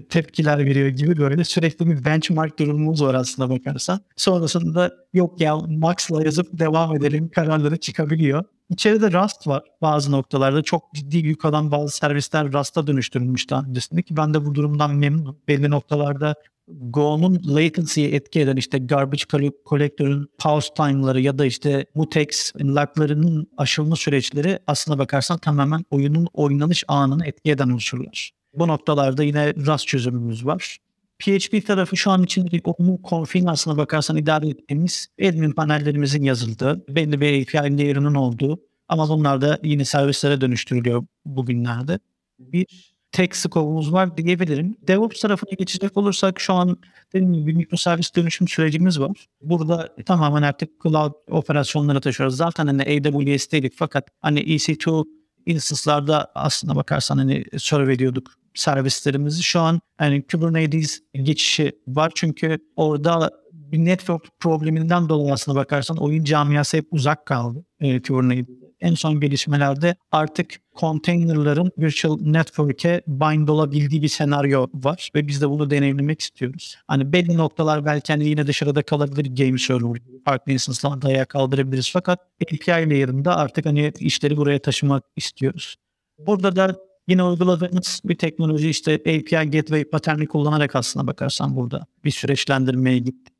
tepkiler 0.10 0.66
veriyor 0.66 0.88
gibi 0.88 1.18
böyle 1.18 1.44
sürekli 1.44 1.88
bir 1.88 2.06
benchmark 2.06 2.60
durumumuz 2.60 3.04
var 3.04 3.14
aslında 3.14 3.50
bakarsan. 3.50 4.00
Sonrasında 4.16 4.92
yok 5.14 5.42
ya 5.42 5.56
Max'la 5.58 6.24
yazıp 6.24 6.60
devam 6.60 6.96
edelim 6.96 7.30
kararları 7.30 7.78
çıkabiliyor. 7.78 8.44
İçeride 8.70 9.12
Rust 9.12 9.48
var 9.48 9.64
bazı 9.82 10.12
noktalarda. 10.12 10.62
Çok 10.62 10.94
ciddi 10.94 11.18
yük 11.18 11.46
alan 11.46 11.72
bazı 11.72 11.98
servisler 11.98 12.54
Rust'a 12.54 12.88
dönüştürülmüş 12.88 13.50
daha 13.50 13.64
öncesinde 13.64 14.02
ki 14.02 14.18
ben 14.18 14.34
de 14.34 14.46
bu 14.46 14.56
durumdan 14.56 14.96
memnunum. 14.96 15.38
Belli 15.48 15.70
noktalarda 15.70 16.36
Go'nun 16.68 17.42
latency'ye 17.46 18.10
etki 18.10 18.40
eden 18.40 18.56
işte 18.56 18.78
garbage 18.78 19.24
collector'ın 19.66 20.30
pause 20.40 20.74
time'ları 20.74 21.22
ya 21.22 21.38
da 21.38 21.46
işte 21.46 21.86
mutex 21.96 22.54
lock'larının 22.62 23.48
aşılma 23.58 23.96
süreçleri 23.96 24.60
aslına 24.68 24.98
bakarsan 24.98 25.38
tamamen 25.38 25.86
oyunun 25.90 26.28
oynanış 26.34 26.84
anını 26.88 27.26
etki 27.26 27.52
eden 27.52 27.70
unsurlar. 27.70 28.41
Bu 28.54 28.68
noktalarda 28.68 29.24
yine 29.24 29.56
Rust 29.56 29.88
çözümümüz 29.88 30.46
var. 30.46 30.78
PHP 31.20 31.68
tarafı 31.68 31.98
şu 31.98 32.12
an 32.12 32.24
için 32.24 32.50
onun 32.64 32.98
konfigürasyona 32.98 33.78
bakarsan 33.78 34.18
idare 34.18 34.50
ettiğimiz 34.50 35.08
admin 35.22 35.52
panellerimizin 35.52 36.24
yazıldığı, 36.24 36.86
belli 36.90 37.22
bir 37.22 37.42
API 37.42 37.78
layer'ının 37.78 38.16
olduğu 38.16 38.60
ama 38.88 39.10
bunlar 39.10 39.42
da 39.42 39.60
yine 39.64 39.86
servislere 39.86 40.42
dönüştürülüyor 40.42 41.06
bugünlerde. 41.26 42.00
Bir 42.40 42.94
tek 43.12 43.36
scope'umuz 43.36 43.94
var 43.94 44.18
diyebilirim. 44.18 44.76
DevOps 44.88 45.22
tarafına 45.22 45.52
geçecek 45.60 45.98
olursak 45.98 46.40
şu 46.40 46.54
an 46.54 46.78
dediğim 47.14 47.34
gibi 47.34 47.48
bir 47.48 47.54
mikroservis 47.54 48.16
dönüşüm 48.16 48.48
sürecimiz 48.48 49.00
var. 49.00 49.28
Burada 49.42 49.96
tamamen 50.06 50.42
artık 50.42 50.70
cloud 50.84 51.14
operasyonlara 51.30 52.00
taşıyoruz. 52.00 52.38
Zaten 52.38 52.68
hani 52.68 52.82
AWS'teydik 52.82 53.74
fakat 53.76 54.08
hani 54.22 54.40
EC2 54.40 55.06
instance'larda 55.46 56.32
aslında 56.36 56.76
bakarsan 56.76 57.18
hani 57.18 57.46
serve 57.58 57.94
ediyorduk 57.94 58.41
servislerimizi. 58.56 59.44
Şu 59.44 59.60
an 59.60 59.82
yani 60.02 60.24
Kubernetes 60.32 61.00
geçişi 61.14 61.72
var 61.88 62.12
çünkü 62.16 62.58
orada 62.76 63.32
bir 63.54 63.78
network 63.78 64.40
probleminden 64.40 65.10
dolayı 65.10 65.34
aslına 65.34 65.56
bakarsan 65.56 65.98
oyun 65.98 66.24
camiası 66.24 66.78
hep 66.78 66.88
uzak 66.92 67.26
kaldı 67.26 67.66
e, 67.80 68.02
Kubernetes. 68.02 68.62
En 68.82 68.96
son 68.96 69.20
gelişmelerde 69.20 69.96
artık 70.12 70.56
containerların 70.80 71.72
virtual 71.78 72.18
network'e 72.22 73.02
bind 73.08 73.48
olabildiği 73.48 74.02
bir 74.02 74.08
senaryo 74.08 74.68
var 74.74 75.10
ve 75.16 75.28
biz 75.28 75.42
de 75.42 75.50
bunu 75.50 75.70
deneyimlemek 75.70 76.22
istiyoruz. 76.22 76.76
Hani 76.88 77.14
belli 77.14 77.38
noktalar 77.38 77.86
belki 77.86 78.14
hani 78.14 78.28
yine 78.28 78.48
dışarıda 78.48 78.84
kalabilir 78.84 79.46
game 79.46 79.58
server 79.58 80.02
farklı 80.26 80.52
instance'larda 80.52 81.08
ayağa 81.08 81.26
kaldırabiliriz 81.26 81.92
fakat 81.94 82.20
API 82.44 82.90
layer'ında 82.90 83.36
artık 83.36 83.66
hani 83.66 83.94
işleri 84.00 84.38
buraya 84.38 84.60
taşımak 84.60 85.04
istiyoruz. 85.16 85.76
Burada 86.18 86.56
da 86.56 86.76
Yine 87.12 87.24
uyguladığımız 87.24 88.02
bir 88.06 88.16
teknoloji 88.16 88.70
işte 88.70 88.94
API 88.94 89.52
Gateway 89.52 89.84
paterni 89.84 90.28
kullanarak 90.28 90.76
aslına 90.76 91.08
bakarsan 91.08 91.56
burada 91.56 91.86
bir 92.06 92.12
süreçlendirmeye 92.12 92.98
gittik. 92.98 93.34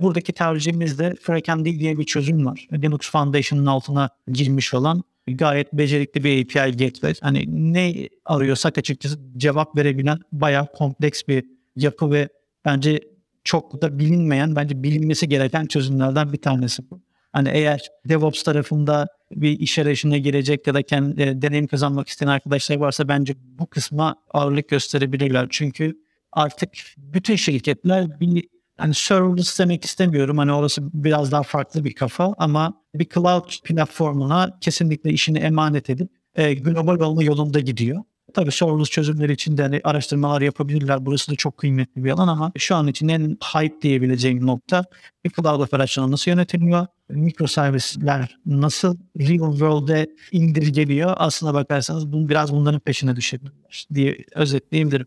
Buradaki 0.00 0.32
tercihimiz 0.32 0.98
de 0.98 1.14
FreeCAD 1.22 1.64
diye 1.64 1.98
bir 1.98 2.04
çözüm 2.04 2.46
var. 2.46 2.68
Linux 2.72 3.10
Foundation'ın 3.10 3.66
altına 3.66 4.10
girmiş 4.32 4.74
olan 4.74 5.02
gayet 5.26 5.72
becerikli 5.72 6.24
bir 6.24 6.42
API 6.42 6.76
Gateway. 6.76 7.14
Hani 7.20 7.44
ne 7.72 8.08
arıyorsak 8.24 8.78
açıkçası 8.78 9.18
cevap 9.36 9.76
verebilen 9.76 10.18
bayağı 10.32 10.72
kompleks 10.72 11.22
bir 11.28 11.44
yapı 11.76 12.12
ve 12.12 12.28
bence 12.64 13.00
çok 13.44 13.82
da 13.82 13.98
bilinmeyen, 13.98 14.56
bence 14.56 14.82
bilinmesi 14.82 15.28
gereken 15.28 15.66
çözümlerden 15.66 16.32
bir 16.32 16.42
tanesi 16.42 16.90
bu. 16.90 17.00
Hani 17.32 17.48
eğer 17.52 17.88
DevOps 18.08 18.42
tarafında 18.42 19.08
bir 19.32 19.60
iş 19.60 19.78
arayışına 19.78 20.18
girecek 20.18 20.66
ya 20.66 20.74
da 20.74 20.82
kendi 20.82 21.22
e, 21.22 21.42
deneyim 21.42 21.66
kazanmak 21.66 22.08
isteyen 22.08 22.28
arkadaşlar 22.28 22.76
varsa 22.76 23.08
bence 23.08 23.34
bu 23.58 23.66
kısma 23.66 24.16
ağırlık 24.34 24.68
gösterebilirler. 24.68 25.46
Çünkü 25.50 25.98
artık 26.32 26.70
bütün 26.96 27.36
şirketler 27.36 28.20
bir 28.20 28.48
hani 28.76 28.94
serverless 28.94 29.58
demek 29.58 29.84
istemiyorum. 29.84 30.38
Hani 30.38 30.52
orası 30.52 30.82
biraz 31.04 31.32
daha 31.32 31.42
farklı 31.42 31.84
bir 31.84 31.94
kafa 31.94 32.34
ama 32.38 32.82
bir 32.94 33.08
cloud 33.14 33.50
platformuna 33.64 34.58
kesinlikle 34.60 35.10
işini 35.10 35.38
emanet 35.38 35.90
edip 35.90 36.10
e, 36.34 36.54
global 36.54 37.00
olma 37.00 37.22
yolunda 37.22 37.60
gidiyor. 37.60 38.02
Tabii 38.34 38.52
serverless 38.52 38.90
çözümleri 38.90 39.32
için 39.32 39.56
de 39.56 39.62
hani 39.62 39.80
araştırmalar 39.84 40.40
yapabilirler. 40.40 41.06
Burası 41.06 41.32
da 41.32 41.36
çok 41.36 41.56
kıymetli 41.56 42.04
bir 42.04 42.10
alan 42.10 42.28
ama 42.28 42.52
şu 42.58 42.76
an 42.76 42.86
için 42.86 43.08
en 43.08 43.38
hype 43.54 43.82
diyebileceğim 43.82 44.46
nokta 44.46 44.84
bir 45.24 45.30
cloud 45.30 45.60
operasyonu 45.60 46.10
nasıl 46.12 46.30
yönetiliyor? 46.30 46.86
Mikroservisler 47.08 48.38
nasıl 48.46 48.96
real 49.18 49.50
world'e 49.50 50.06
indirgeliyor? 50.32 51.14
Aslına 51.16 51.54
bakarsanız 51.54 52.12
bunu 52.12 52.28
biraz 52.28 52.52
bunların 52.52 52.80
peşine 52.80 53.16
düşebilirler 53.16 53.86
diye 53.94 54.16
özetleyebilirim. 54.34 55.06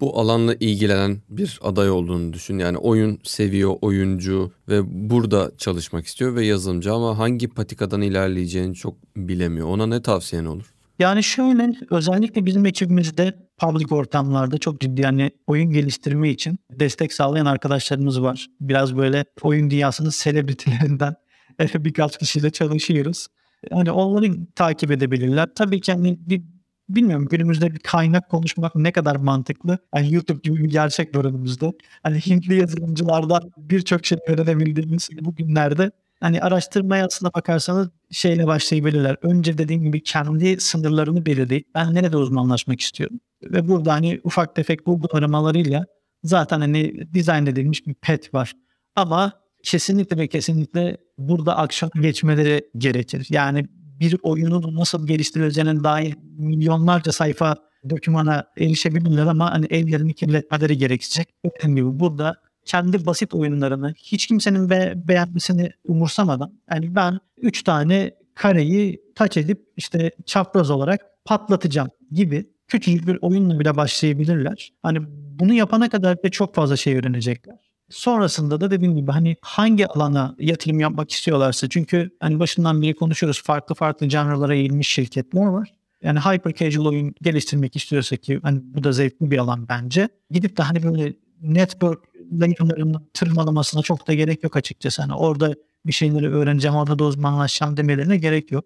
Bu 0.00 0.20
alanla 0.20 0.54
ilgilenen 0.54 1.18
bir 1.28 1.58
aday 1.62 1.90
olduğunu 1.90 2.32
düşün. 2.32 2.58
Yani 2.58 2.78
oyun 2.78 3.18
seviyor, 3.22 3.76
oyuncu 3.80 4.52
ve 4.68 5.10
burada 5.10 5.52
çalışmak 5.58 6.06
istiyor 6.06 6.34
ve 6.34 6.46
yazılımcı 6.46 6.92
ama 6.92 7.18
hangi 7.18 7.48
patikadan 7.48 8.00
ilerleyeceğini 8.02 8.74
çok 8.74 8.94
bilemiyor. 9.16 9.68
Ona 9.68 9.86
ne 9.86 10.02
tavsiyen 10.02 10.44
olur? 10.44 10.74
Yani 11.00 11.22
şöyle 11.22 11.72
özellikle 11.90 12.46
bizim 12.46 12.66
ekibimizde 12.66 13.34
public 13.58 13.86
ortamlarda 13.94 14.58
çok 14.58 14.80
ciddi 14.80 15.00
yani 15.00 15.30
oyun 15.46 15.70
geliştirme 15.72 16.30
için 16.30 16.58
destek 16.70 17.12
sağlayan 17.12 17.46
arkadaşlarımız 17.46 18.22
var. 18.22 18.46
Biraz 18.60 18.96
böyle 18.96 19.24
oyun 19.42 19.70
dünyasının 19.70 20.10
selebritilerinden 20.10 21.14
birkaç 21.74 22.18
kişiyle 22.18 22.50
çalışıyoruz. 22.50 23.26
Hani 23.72 23.90
onları 23.90 24.32
takip 24.54 24.90
edebilirler. 24.90 25.48
Tabii 25.54 25.80
ki 25.80 25.92
hani 25.92 26.18
bir 26.20 26.42
bilmiyorum 26.88 27.28
günümüzde 27.30 27.72
bir 27.72 27.78
kaynak 27.78 28.30
konuşmak 28.30 28.74
ne 28.74 28.92
kadar 28.92 29.16
mantıklı. 29.16 29.78
Hani 29.92 30.14
YouTube 30.14 30.40
gibi 30.42 30.64
bir 30.64 30.70
gerçek 30.70 31.16
var 31.16 31.24
önümüzde. 31.24 31.72
Hani 32.02 32.18
Hintli 32.18 32.54
yazılımcılardan 32.54 33.52
birçok 33.56 34.06
şey 34.06 34.18
öğrenebildiğimiz 34.28 35.08
bugünlerde 35.20 35.90
hani 36.20 36.42
araştırmaya 36.42 37.06
aslına 37.06 37.32
bakarsanız 37.34 37.88
şeyle 38.10 38.46
başlayabilirler. 38.46 39.16
Önce 39.22 39.58
dediğim 39.58 39.82
gibi 39.82 40.02
kendi 40.02 40.60
sınırlarını 40.60 41.26
belirleyip 41.26 41.66
ben 41.74 41.94
nerede 41.94 42.16
uzmanlaşmak 42.16 42.80
istiyorum. 42.80 43.20
Ve 43.42 43.68
burada 43.68 43.92
hani 43.92 44.20
ufak 44.24 44.56
tefek 44.56 44.86
Google 44.86 45.18
aramalarıyla 45.18 45.86
zaten 46.22 46.60
hani 46.60 47.14
dizayn 47.14 47.46
edilmiş 47.46 47.86
bir 47.86 47.94
pet 47.94 48.34
var. 48.34 48.52
Ama 48.96 49.32
kesinlikle 49.64 50.16
ve 50.16 50.28
kesinlikle 50.28 50.96
burada 51.18 51.56
akşam 51.56 51.90
geçmeleri 52.00 52.64
gerekir. 52.78 53.26
Yani 53.30 53.66
bir 54.00 54.16
oyunun 54.22 54.76
nasıl 54.76 55.06
geliştirileceğine 55.06 55.84
dair 55.84 56.16
milyonlarca 56.38 57.12
sayfa 57.12 57.56
dokümana 57.90 58.44
erişebilirler 58.58 59.26
ama 59.26 59.50
hani 59.52 59.66
ellerini 59.70 60.14
kirletmeleri 60.14 60.78
gerekecek. 60.78 61.28
Dediğim 61.44 61.76
gibi 61.76 62.00
burada 62.00 62.36
kendi 62.70 63.06
basit 63.06 63.34
oyunlarını 63.34 63.94
hiç 63.96 64.26
kimsenin 64.26 64.70
be 64.70 64.94
beğenmesini 64.96 65.72
umursamadan 65.88 66.52
yani 66.70 66.94
ben 66.94 67.18
3 67.36 67.62
tane 67.62 68.10
kareyi 68.34 69.02
taç 69.14 69.36
edip 69.36 69.66
işte 69.76 70.10
çapraz 70.26 70.70
olarak 70.70 71.00
patlatacağım 71.24 71.88
gibi 72.12 72.50
küçücük 72.68 73.06
bir 73.06 73.18
oyunla 73.22 73.60
bile 73.60 73.76
başlayabilirler. 73.76 74.72
Hani 74.82 74.98
bunu 75.38 75.52
yapana 75.52 75.88
kadar 75.88 76.22
da 76.22 76.28
çok 76.28 76.54
fazla 76.54 76.76
şey 76.76 76.96
öğrenecekler. 76.96 77.56
Sonrasında 77.88 78.60
da 78.60 78.70
dediğim 78.70 78.96
gibi 78.96 79.10
hani 79.10 79.36
hangi 79.42 79.86
alana 79.86 80.34
yatırım 80.38 80.80
yapmak 80.80 81.10
istiyorlarsa 81.10 81.68
çünkü 81.68 82.10
hani 82.20 82.38
başından 82.38 82.82
beri 82.82 82.94
konuşuyoruz 82.94 83.42
farklı 83.42 83.74
farklı 83.74 84.08
canlılara 84.08 84.54
eğilmiş 84.54 84.88
şirketler 84.88 85.46
var. 85.46 85.72
Yani 86.02 86.18
hyper 86.18 86.54
casual 86.54 86.86
oyun 86.86 87.14
geliştirmek 87.22 87.76
istiyorsa 87.76 88.16
ki 88.16 88.40
hani 88.42 88.60
bu 88.62 88.84
da 88.84 88.92
zevkli 88.92 89.30
bir 89.30 89.38
alan 89.38 89.68
bence. 89.68 90.08
Gidip 90.30 90.56
de 90.56 90.62
hani 90.62 90.82
böyle 90.82 91.12
network 91.42 91.98
layer'larının 92.32 93.08
tırmalamasına 93.14 93.82
çok 93.82 94.08
da 94.08 94.14
gerek 94.14 94.44
yok 94.44 94.56
açıkçası. 94.56 95.02
Hani 95.02 95.14
orada 95.14 95.54
bir 95.86 95.92
şeyleri 95.92 96.28
öğreneceğim, 96.28 96.76
orada 96.76 96.98
da 96.98 97.04
uzmanlaşacağım 97.04 97.76
demelerine 97.76 98.16
gerek 98.16 98.52
yok. 98.52 98.64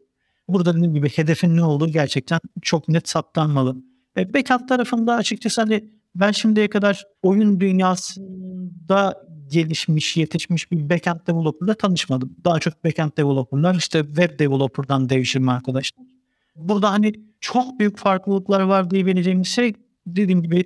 Burada 0.49 0.77
dediğim 0.77 0.95
gibi 0.95 1.09
hedefin 1.09 1.57
ne 1.57 1.65
olduğu 1.65 1.89
gerçekten 1.89 2.41
çok 2.63 2.89
net 2.89 3.09
saptanmalı. 3.09 3.77
E, 4.17 4.35
backend 4.35 4.69
tarafında 4.69 5.15
açıkçası 5.15 5.61
hani 5.61 5.85
ben 6.15 6.31
şimdiye 6.31 6.69
kadar 6.69 7.05
oyun 7.23 7.61
dünyasında 7.61 9.25
gelişmiş, 9.49 10.17
yetişmiş 10.17 10.73
bir 10.73 10.91
backend 10.91 11.21
developer'la 11.27 11.75
tanışmadım. 11.75 12.37
Daha 12.45 12.59
çok 12.59 12.85
backend 12.85 13.11
developer'lar 13.17 13.75
işte 13.75 14.05
web 14.05 14.39
developer'dan 14.39 15.09
devşirme 15.09 15.53
arkadaşlar. 15.53 16.07
Burada 16.57 16.91
hani 16.91 17.13
çok 17.41 17.81
büyük 17.81 17.99
farklılıklar 17.99 18.61
var 18.61 18.91
diyebileceğimiz 18.91 19.49
şey 19.49 19.75
dediğim 20.07 20.43
gibi 20.43 20.65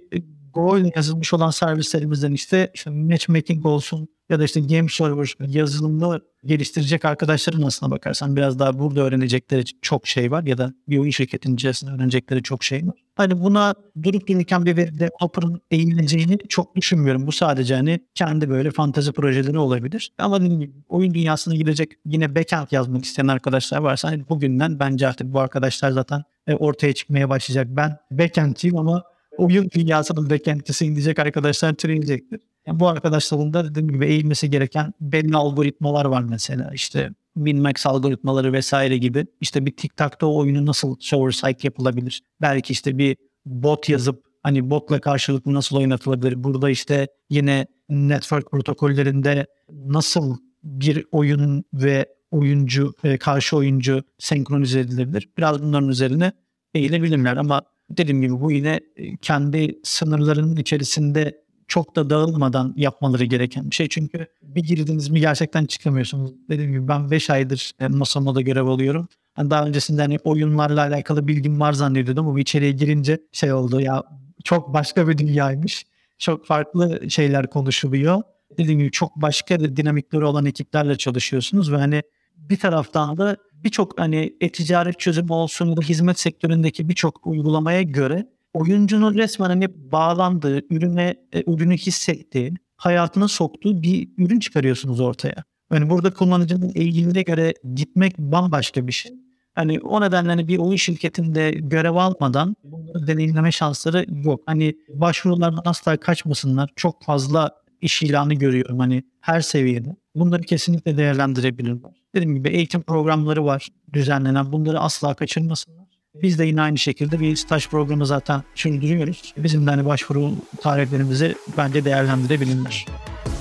Go 0.59 0.79
ile 0.79 0.92
yazılmış 0.97 1.35
olan 1.35 1.51
servislerimizden 1.51 2.33
işte, 2.33 2.71
işte 2.75 2.90
matchmaking 2.90 3.66
olsun 3.66 4.09
ya 4.29 4.40
da 4.40 4.44
işte 4.44 4.61
game 4.61 4.88
server 4.88 5.35
yazılımını 5.49 6.21
geliştirecek 6.44 7.05
arkadaşların 7.05 7.62
aslına 7.62 7.90
bakarsan 7.90 8.37
biraz 8.37 8.59
daha 8.59 8.79
burada 8.79 9.01
öğrenecekleri 9.01 9.64
çok 9.83 10.07
şey 10.07 10.31
var 10.31 10.42
ya 10.42 10.59
da 10.59 10.75
bir 10.88 10.99
oyun 10.99 11.11
şirketinin 11.11 11.55
içerisinde 11.55 11.90
öğrenecekleri 11.90 12.42
çok 12.42 12.64
şey 12.64 12.87
var. 12.87 12.94
Hani 13.14 13.40
buna 13.40 13.75
durup 14.03 14.29
dururken 14.29 14.64
bir 14.66 14.77
veri 14.77 14.99
developer'ın 14.99 15.61
eğileceğini 15.71 16.38
çok 16.49 16.77
düşünmüyorum. 16.77 17.27
Bu 17.27 17.33
sadece 17.33 17.75
hani 17.75 18.01
kendi 18.14 18.51
böyle 18.51 18.71
fantezi 18.71 19.12
projeleri 19.12 19.59
olabilir. 19.59 20.12
Ama 20.18 20.40
oyun 20.88 21.14
dünyasına 21.14 21.55
girecek 21.55 21.92
yine 22.05 22.35
backend 22.35 22.66
yazmak 22.71 23.05
isteyen 23.05 23.29
arkadaşlar 23.29 23.79
varsa 23.79 24.09
hani 24.09 24.29
bugünden 24.29 24.81
bence 24.81 25.09
artık 25.09 25.33
bu 25.33 25.40
arkadaşlar 25.40 25.90
zaten 25.90 26.23
e, 26.47 26.55
ortaya 26.55 26.92
çıkmaya 26.92 27.29
başlayacak. 27.29 27.66
Ben 27.71 27.97
backendçiyim 28.11 28.77
ama 28.77 29.05
oyun 29.38 29.70
dünyasının 29.70 30.31
beklentisi 30.31 30.87
indicek 30.87 31.18
arkadaşlar 31.18 31.74
türeyecektir. 31.74 32.40
Yani 32.66 32.81
bu 32.81 32.88
arkadaşların 32.88 33.53
da 33.53 33.70
dediğim 33.70 33.88
gibi 33.88 34.07
eğilmesi 34.07 34.51
gereken 34.51 34.92
belli 35.01 35.37
algoritmalar 35.37 36.05
var 36.05 36.22
mesela. 36.22 36.70
İşte 36.74 37.11
Minmax 37.35 37.87
algoritmaları 37.87 38.53
vesaire 38.53 38.98
gibi. 38.98 39.27
İşte 39.40 39.66
bir 39.66 39.77
TikTok'ta 39.77 40.27
o 40.27 40.37
oyunu 40.37 40.66
nasıl 40.66 40.96
side 41.01 41.59
yapılabilir? 41.62 42.22
Belki 42.40 42.72
işte 42.72 42.98
bir 42.98 43.16
bot 43.46 43.88
yazıp 43.88 44.24
hani 44.42 44.70
botla 44.70 45.01
karşılıklı 45.01 45.55
nasıl 45.55 45.77
oynatılabilir? 45.77 46.44
Burada 46.44 46.70
işte 46.70 47.09
yine 47.31 47.66
network 47.88 48.51
protokollerinde 48.51 49.46
nasıl 49.70 50.37
bir 50.64 51.05
oyun 51.12 51.64
ve 51.74 52.07
oyuncu, 52.31 52.94
e, 53.05 53.18
karşı 53.18 53.57
oyuncu 53.57 54.03
senkronize 54.18 54.81
edilebilir? 54.81 55.29
Biraz 55.38 55.62
bunların 55.62 55.88
üzerine 55.88 56.33
eğilebilirler 56.74 57.37
ama 57.37 57.62
dediğim 57.90 58.22
gibi 58.22 58.40
bu 58.40 58.53
yine 58.53 58.81
e, 58.96 59.16
kendi 59.16 59.79
sınırlarının 59.83 60.57
içerisinde 60.57 61.42
çok 61.68 61.96
da 61.96 62.11
dağılmadan 62.11 62.74
yapmaları 62.77 63.24
gereken 63.24 63.70
bir 63.70 63.74
şey. 63.74 63.88
Çünkü 63.88 64.27
bir 64.42 64.62
girdiniz 64.62 65.09
mi 65.09 65.20
gerçekten 65.20 65.66
çıkamıyorsunuz. 65.66 66.33
Dediğim 66.48 66.72
gibi 66.72 66.88
ben 66.88 67.11
5 67.11 67.31
aydır 67.31 67.72
e, 67.81 67.88
Masamo'da 67.88 68.40
görev 68.40 68.66
alıyorum. 68.66 69.09
Yani 69.38 69.51
daha 69.51 69.66
öncesinde 69.66 70.03
hani 70.03 70.18
oyunlarla 70.24 70.81
alakalı 70.81 71.29
bilgim 71.29 71.61
var 71.61 71.72
zannediyordum 71.72 72.29
ama 72.29 72.40
içeriye 72.40 72.72
girince 72.72 73.20
şey 73.33 73.53
oldu 73.53 73.81
ya 73.81 74.05
çok 74.44 74.74
başka 74.74 75.09
bir 75.09 75.18
dünyaymış. 75.18 75.87
Çok 76.18 76.46
farklı 76.46 77.11
şeyler 77.11 77.51
konuşuluyor. 77.51 78.22
Dediğim 78.59 78.79
gibi 78.79 78.90
çok 78.90 79.16
başka 79.16 79.61
dinamikleri 79.61 80.24
olan 80.24 80.46
ekiplerle 80.46 80.98
çalışıyorsunuz 80.98 81.72
ve 81.72 81.77
hani 81.77 82.03
bir 82.38 82.57
taraftan 82.57 83.16
da 83.16 83.37
birçok 83.53 84.01
hani 84.01 84.37
e-ticaret 84.40 84.98
çözümü 84.98 85.33
olsun 85.33 85.77
da 85.77 85.81
hizmet 85.81 86.20
sektöründeki 86.20 86.88
birçok 86.88 87.27
uygulamaya 87.27 87.83
göre 87.83 88.27
oyuncunun 88.55 89.14
resmen 89.14 89.48
hani 89.48 89.92
bağlandığı, 89.92 90.61
ürüne, 90.70 91.16
e, 91.33 91.42
ürünü 91.46 91.77
hissettiği, 91.77 92.55
hayatına 92.77 93.29
soktuğu 93.29 93.83
bir 93.83 94.09
ürün 94.18 94.40
çıkarıyorsunuz 94.40 95.01
ortaya. 95.01 95.44
Yani 95.72 95.90
burada 95.90 96.14
kullanıcının 96.14 96.68
ilgiline 96.68 97.22
göre 97.22 97.55
gitmek 97.74 98.18
bambaşka 98.18 98.87
bir 98.87 98.92
şey. 98.92 99.12
Hani 99.55 99.81
o 99.81 100.01
nedenle 100.01 100.29
hani 100.29 100.48
bir 100.48 100.59
oyun 100.59 100.77
şirketinde 100.77 101.51
görev 101.51 101.94
almadan 101.94 102.57
bunları 102.64 103.07
deneyimleme 103.07 103.53
şansları 103.53 104.07
yok. 104.24 104.40
Hani 104.46 104.74
başvurulardan 104.88 105.62
asla 105.64 105.96
kaçmasınlar. 105.96 106.70
Çok 106.77 107.05
fazla 107.05 107.51
iş 107.81 108.03
ilanı 108.03 108.35
görüyorum 108.35 108.79
hani 108.79 109.03
her 109.20 109.40
seviyede. 109.40 109.96
Bunları 110.14 110.42
kesinlikle 110.42 110.96
değerlendirebilirler. 110.96 111.97
Dediğim 112.18 112.35
gibi 112.35 112.48
eğitim 112.48 112.83
programları 112.83 113.44
var 113.44 113.68
düzenlenen. 113.92 114.52
Bunları 114.52 114.81
asla 114.81 115.14
kaçırmasınlar. 115.14 115.85
Biz 116.22 116.38
de 116.38 116.44
yine 116.44 116.62
aynı 116.62 116.78
şekilde 116.78 117.20
bir 117.20 117.37
staj 117.37 117.68
programı 117.68 118.07
zaten 118.07 118.42
sürdürüyoruz. 118.54 119.35
Bizim 119.37 119.66
de 119.66 119.70
hani 119.70 119.85
başvuru 119.85 120.33
tarihlerimizi 120.61 121.35
bence 121.57 121.85
değerlendirebilirler. 121.85 122.87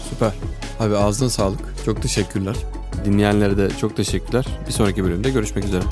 Süper. 0.10 0.32
Abi 0.80 0.98
ağzına 0.98 1.30
sağlık. 1.30 1.60
Çok 1.86 2.02
teşekkürler. 2.02 2.56
Dinleyenlere 3.06 3.58
de 3.58 3.70
çok 3.82 3.98
teşekkürler. 3.98 4.46
Bir 4.68 4.72
sonraki 4.72 5.04
bölümde 5.04 5.30
görüşmek 5.30 5.66
üzere. 5.66 5.84